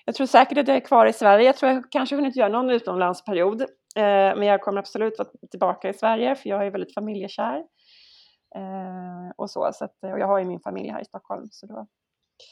[0.05, 1.45] Jag tror säkert att jag är kvar i Sverige.
[1.45, 3.61] Jag tror jag kanske hunnit göra någon utomlandsperiod.
[3.61, 3.65] Eh,
[4.37, 7.57] men jag kommer absolut vara tillbaka i Sverige för jag är väldigt familjekär.
[8.55, 11.65] Eh, och så, så att, och jag har ju min familj här i Stockholm så
[11.65, 11.87] då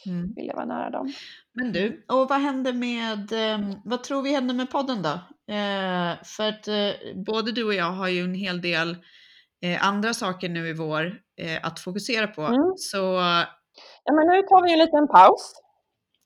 [0.06, 0.34] mm.
[0.36, 1.14] vill jag vara nära dem.
[1.54, 5.20] Men du, och vad händer med, eh, vad tror vi händer med podden då?
[5.54, 8.98] Eh, för att eh, både du och jag har ju en hel del
[9.66, 11.20] eh, andra saker nu i vår
[11.62, 12.42] att fokusera på.
[12.42, 12.74] Mm.
[12.78, 13.22] Så
[14.04, 15.54] Ja, men nu tar vi en liten paus.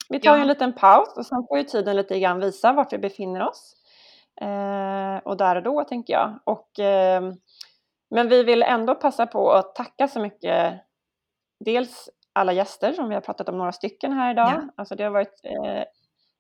[0.10, 0.42] Vi tar ja.
[0.42, 3.74] en liten paus och sen får ju tiden lite grann visa vart vi befinner oss.
[4.42, 6.40] Eh, och där och då tänker jag.
[6.44, 7.22] Och, eh,
[8.10, 10.82] men vi vill ändå passa på att tacka så mycket.
[11.66, 14.52] Dels alla gäster som vi har pratat om några stycken här idag.
[14.54, 14.62] Ja.
[14.76, 15.84] Alltså det har varit eh,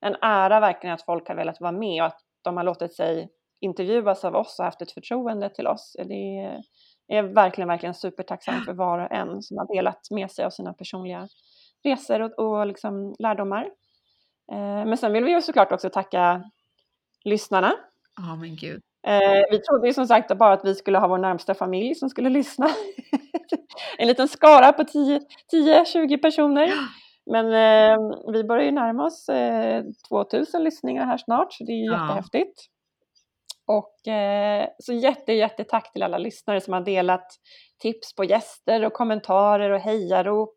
[0.01, 3.29] en ära verkligen att folk har velat vara med och att de har låtit sig
[3.59, 5.95] intervjuas av oss och haft ett förtroende till oss.
[6.05, 6.61] Det är
[7.09, 11.27] verkligen, verkligen supertacksam för var och en som har delat med sig av sina personliga
[11.83, 13.63] resor och, och liksom lärdomar.
[14.51, 16.43] Eh, men sen vill vi ju såklart också tacka
[17.23, 17.73] lyssnarna.
[18.17, 18.81] Ja, oh, men gud.
[19.07, 22.09] Eh, vi trodde ju som sagt bara att vi skulle ha vår närmsta familj som
[22.09, 22.69] skulle lyssna.
[23.97, 26.73] en liten skara på 10-20 personer.
[27.31, 27.97] Men eh,
[28.33, 32.01] vi börjar ju närma oss eh, 2000 lyssningar här snart, så det är ju ja.
[32.01, 32.65] jättehäftigt.
[33.67, 37.27] Och eh, så jätte, jätte tack till alla lyssnare som har delat
[37.81, 40.55] tips på gäster och kommentarer och hejarop.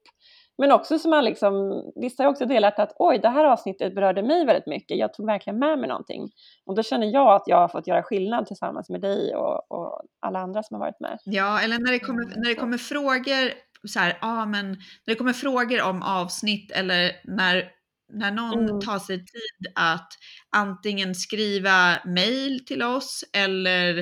[0.58, 4.22] Men också som har liksom, vissa har också delat att oj, det här avsnittet berörde
[4.22, 4.98] mig väldigt mycket.
[4.98, 6.30] Jag tog verkligen med mig någonting.
[6.66, 10.02] Och då känner jag att jag har fått göra skillnad tillsammans med dig och, och
[10.20, 11.18] alla andra som har varit med.
[11.24, 13.52] Ja, eller när det kommer, när det kommer frågor
[13.88, 17.70] så här, ah, men när det kommer frågor om avsnitt eller när
[18.12, 18.80] när någon mm.
[18.80, 20.08] tar sig tid att
[20.56, 23.98] antingen skriva mail till oss eller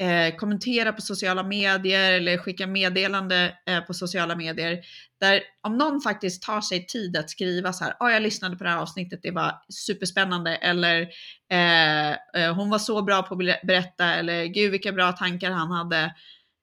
[0.00, 4.78] eh, kommentera på sociala medier eller skicka meddelande eh, på sociala medier.
[5.20, 8.64] Där om någon faktiskt tar sig tid att skriva så här, oh, jag lyssnade på
[8.64, 9.52] det här avsnittet, det var
[9.86, 11.08] superspännande eller
[11.52, 15.70] eh, eh hon var så bra på att berätta eller gud vilka bra tankar han
[15.70, 16.14] hade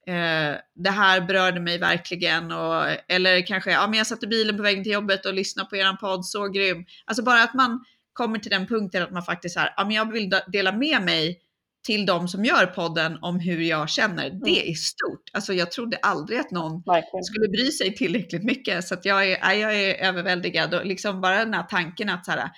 [0.08, 2.52] eh, det här berörde mig verkligen.
[2.52, 5.70] Och, eller kanske, ja men jag satt i bilen på vägen till jobbet och lyssnade
[5.70, 6.86] på eran podd, så grym.
[7.06, 10.12] Alltså bara att man kommer till den punkten att man faktiskt här, ja men jag
[10.12, 11.42] vill dela med mig
[11.86, 14.26] till de som gör podden om hur jag känner.
[14.28, 14.40] Mm.
[14.40, 15.30] Det är stort.
[15.34, 17.24] Alltså jag trodde aldrig att någon Verkligen.
[17.24, 21.40] skulle bry sig tillräckligt mycket så att jag är, jag är överväldigad och liksom bara
[21.40, 22.50] den här tanken att så här,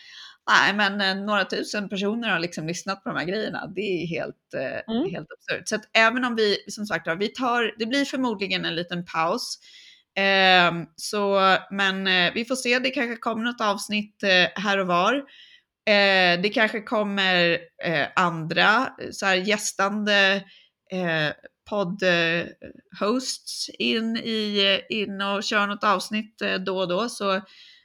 [0.49, 3.67] Nej, men eh, några tusen personer har liksom lyssnat på de här grejerna.
[3.75, 5.11] Det är helt, eh, mm.
[5.11, 5.67] helt absurt.
[5.67, 9.59] Så att även om vi, som sagt vi tar, det blir förmodligen en liten paus.
[10.17, 14.87] Eh, så, men eh, vi får se, det kanske kommer något avsnitt eh, här och
[14.87, 15.15] var.
[15.85, 17.59] Eh, det kanske kommer
[18.15, 20.43] andra så här, gästande
[21.69, 27.09] podd-hosts in, i, in och kör något avsnitt då och då.
[27.09, 27.41] Så,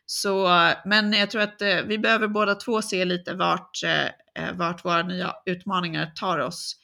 [0.07, 0.49] så,
[0.85, 4.05] men jag tror att eh, vi behöver båda två se lite vart, eh,
[4.45, 6.77] eh, vart våra nya utmaningar tar oss.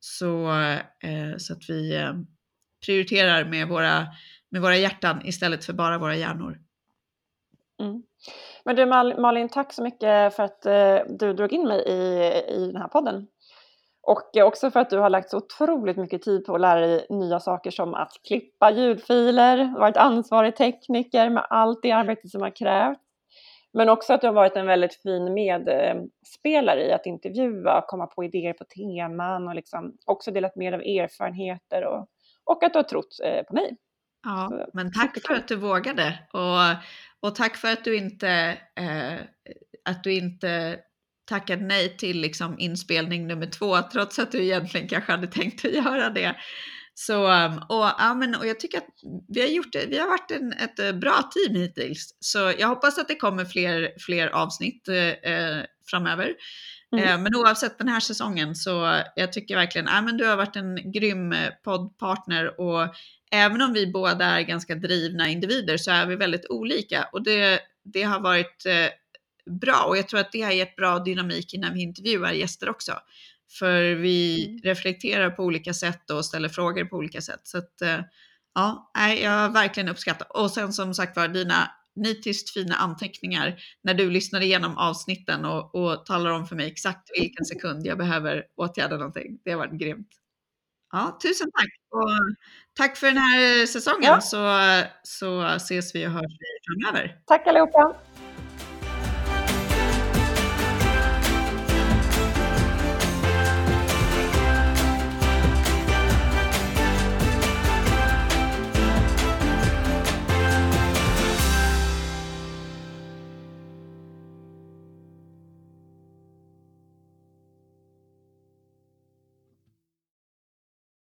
[0.00, 0.50] Så,
[1.02, 2.12] eh, så att vi eh,
[2.86, 4.06] prioriterar med våra,
[4.50, 6.58] med våra hjärtan istället för bara våra hjärnor.
[7.80, 8.02] Mm.
[8.64, 8.86] Men du
[9.20, 12.88] Malin, tack så mycket för att eh, du drog in mig i, i den här
[12.88, 13.26] podden.
[14.06, 17.06] Och också för att du har lagt så otroligt mycket tid på att lära dig
[17.10, 22.56] nya saker som att klippa ljudfiler, varit ansvarig tekniker med allt det arbete som har
[22.56, 23.00] krävts.
[23.72, 28.24] Men också att du har varit en väldigt fin medspelare i att intervjua, komma på
[28.24, 32.08] idéer på teman och liksom också delat med dig av erfarenheter och,
[32.44, 33.76] och att du har trott eh, på mig.
[34.24, 38.28] Ja, Så, men tack för att du vågade och, och tack för att du inte,
[38.76, 39.14] eh,
[39.84, 40.78] att du inte
[41.24, 45.72] tackade nej till liksom inspelning nummer två, trots att du egentligen kanske hade tänkt att
[45.72, 46.36] göra det.
[46.94, 48.88] Så, um, och, ja, men, och jag tycker att
[49.28, 52.16] vi har, gjort det, vi har varit en, ett eh, bra team hittills.
[52.20, 56.34] Så jag hoppas att det kommer fler, fler avsnitt eh, eh framöver.
[56.96, 57.08] Mm.
[57.08, 60.56] Eh, men oavsett den här säsongen så jag tycker verkligen att ja, du har varit
[60.56, 62.94] en grym eh, poddpartner och
[63.30, 67.60] även om vi båda är ganska drivna individer så är vi väldigt olika och det,
[67.84, 68.88] det har varit eh,
[69.50, 72.92] bra och jag tror att det har gett bra dynamik när vi intervjuar gäster också.
[73.58, 74.60] För vi mm.
[74.62, 77.40] reflekterar på olika sätt och ställer frågor på olika sätt.
[77.42, 78.00] Så att, eh,
[78.54, 78.92] ja,
[79.22, 80.36] jag verkligen uppskattar.
[80.36, 85.74] Och sen som sagt var dina nitiskt fina anteckningar när du lyssnar igenom avsnitten och,
[85.74, 89.38] och talar om för mig exakt vilken sekund jag behöver åtgärda någonting.
[89.44, 90.08] Det har varit grymt.
[90.92, 91.70] Ja, tusen tack.
[91.90, 92.10] Och
[92.76, 94.20] tack för den här säsongen ja.
[94.20, 94.60] så,
[95.02, 96.32] så ses vi och hörs
[96.66, 97.18] framöver.
[97.26, 97.96] Tack allihopa.